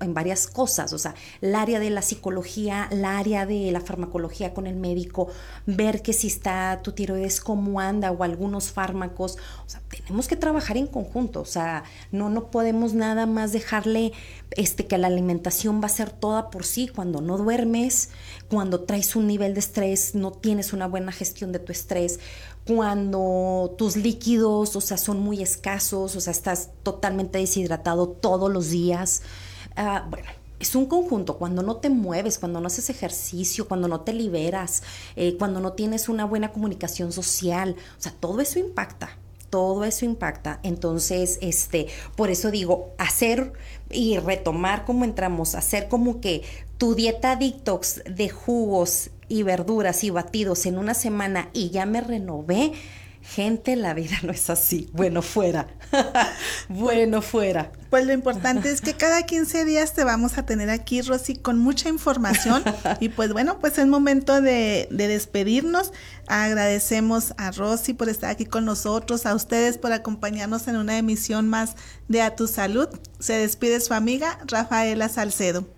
en 0.00 0.14
varias 0.14 0.46
cosas, 0.46 0.92
o 0.92 0.98
sea, 0.98 1.14
el 1.40 1.54
área 1.54 1.78
de 1.78 1.90
la 1.90 2.02
psicología, 2.02 2.88
el 2.90 3.04
área 3.04 3.46
de 3.46 3.70
la 3.70 3.80
farmacología 3.80 4.54
con 4.54 4.66
el 4.66 4.76
médico, 4.76 5.28
ver 5.66 6.02
que 6.02 6.12
si 6.12 6.28
está 6.28 6.80
tu 6.82 6.92
tiroides 6.92 7.40
cómo 7.40 7.80
anda 7.80 8.10
o 8.10 8.22
algunos 8.22 8.72
fármacos, 8.72 9.38
o 9.66 9.68
sea, 9.68 9.82
tenemos 9.88 10.28
que 10.28 10.36
trabajar 10.36 10.76
en 10.76 10.86
conjunto, 10.86 11.40
o 11.40 11.46
sea, 11.46 11.84
no, 12.10 12.30
no 12.30 12.50
podemos 12.50 12.94
nada 12.94 13.26
más 13.26 13.52
dejarle 13.52 14.12
este, 14.52 14.86
que 14.86 14.98
la 14.98 15.08
alimentación 15.08 15.80
va 15.82 15.86
a 15.86 15.90
ser 15.90 16.10
toda 16.10 16.50
por 16.50 16.64
sí. 16.64 16.88
Cuando 16.88 17.20
no 17.20 17.38
duermes, 17.38 18.10
cuando 18.48 18.80
traes 18.80 19.14
un 19.16 19.26
nivel 19.26 19.54
de 19.54 19.60
estrés, 19.60 20.14
no 20.14 20.32
tienes 20.32 20.72
una 20.72 20.86
buena 20.86 21.12
gestión 21.12 21.52
de 21.52 21.58
tu 21.58 21.72
estrés, 21.72 22.18
cuando 22.68 23.74
tus 23.78 23.96
líquidos, 23.96 24.76
o 24.76 24.82
sea, 24.82 24.98
son 24.98 25.20
muy 25.20 25.40
escasos, 25.40 26.14
o 26.14 26.20
sea, 26.20 26.32
estás 26.32 26.68
totalmente 26.82 27.38
deshidratado 27.38 28.08
todos 28.08 28.52
los 28.52 28.68
días. 28.68 29.22
Ah, 29.74 30.06
bueno, 30.10 30.28
es 30.60 30.74
un 30.74 30.84
conjunto, 30.84 31.38
cuando 31.38 31.62
no 31.62 31.76
te 31.76 31.88
mueves, 31.88 32.38
cuando 32.38 32.60
no 32.60 32.66
haces 32.66 32.90
ejercicio, 32.90 33.66
cuando 33.66 33.88
no 33.88 34.02
te 34.02 34.12
liberas, 34.12 34.82
eh, 35.16 35.36
cuando 35.38 35.60
no 35.60 35.72
tienes 35.72 36.10
una 36.10 36.26
buena 36.26 36.52
comunicación 36.52 37.10
social, 37.10 37.74
o 37.98 38.02
sea, 38.02 38.12
todo 38.12 38.38
eso 38.42 38.58
impacta, 38.58 39.16
todo 39.48 39.84
eso 39.84 40.04
impacta. 40.04 40.60
Entonces, 40.62 41.38
este, 41.40 41.86
por 42.16 42.28
eso 42.28 42.50
digo, 42.50 42.90
hacer 42.98 43.54
y 43.88 44.18
retomar 44.18 44.84
como 44.84 45.06
entramos, 45.06 45.54
hacer 45.54 45.88
como 45.88 46.20
que 46.20 46.42
tu 46.76 46.94
dieta 46.94 47.34
detox 47.34 48.02
de 48.04 48.28
jugos 48.28 49.10
y 49.28 49.42
verduras 49.42 50.04
y 50.04 50.10
batidos 50.10 50.66
en 50.66 50.78
una 50.78 50.94
semana 50.94 51.48
y 51.52 51.70
ya 51.70 51.86
me 51.86 52.00
renové, 52.00 52.72
Gente, 53.22 53.76
la 53.76 53.92
vida 53.92 54.16
no 54.22 54.32
es 54.32 54.48
así. 54.48 54.88
Bueno, 54.92 55.22
fuera. 55.22 55.68
bueno, 56.68 57.20
fuera. 57.20 57.72
Pues 57.90 58.06
lo 58.06 58.12
importante 58.12 58.70
es 58.70 58.80
que 58.80 58.94
cada 58.94 59.22
15 59.22 59.64
días 59.64 59.92
te 59.92 60.04
vamos 60.04 60.38
a 60.38 60.46
tener 60.46 60.70
aquí, 60.70 61.02
Rosy, 61.02 61.36
con 61.36 61.58
mucha 61.58 61.88
información. 61.88 62.62
y 63.00 63.10
pues 63.10 63.32
bueno, 63.32 63.58
pues 63.58 63.78
es 63.78 63.86
momento 63.86 64.40
de, 64.40 64.88
de 64.90 65.08
despedirnos. 65.08 65.92
Agradecemos 66.26 67.34
a 67.36 67.50
Rosy 67.50 67.92
por 67.92 68.08
estar 68.08 68.30
aquí 68.30 68.46
con 68.46 68.64
nosotros, 68.64 69.26
a 69.26 69.34
ustedes 69.34 69.78
por 69.78 69.92
acompañarnos 69.92 70.66
en 70.68 70.76
una 70.76 70.96
emisión 70.96 71.48
más 71.48 71.74
de 72.08 72.22
A 72.22 72.34
Tu 72.34 72.46
Salud. 72.46 72.88
Se 73.18 73.34
despide 73.34 73.80
su 73.80 73.94
amiga 73.94 74.38
Rafaela 74.46 75.08
Salcedo. 75.08 75.77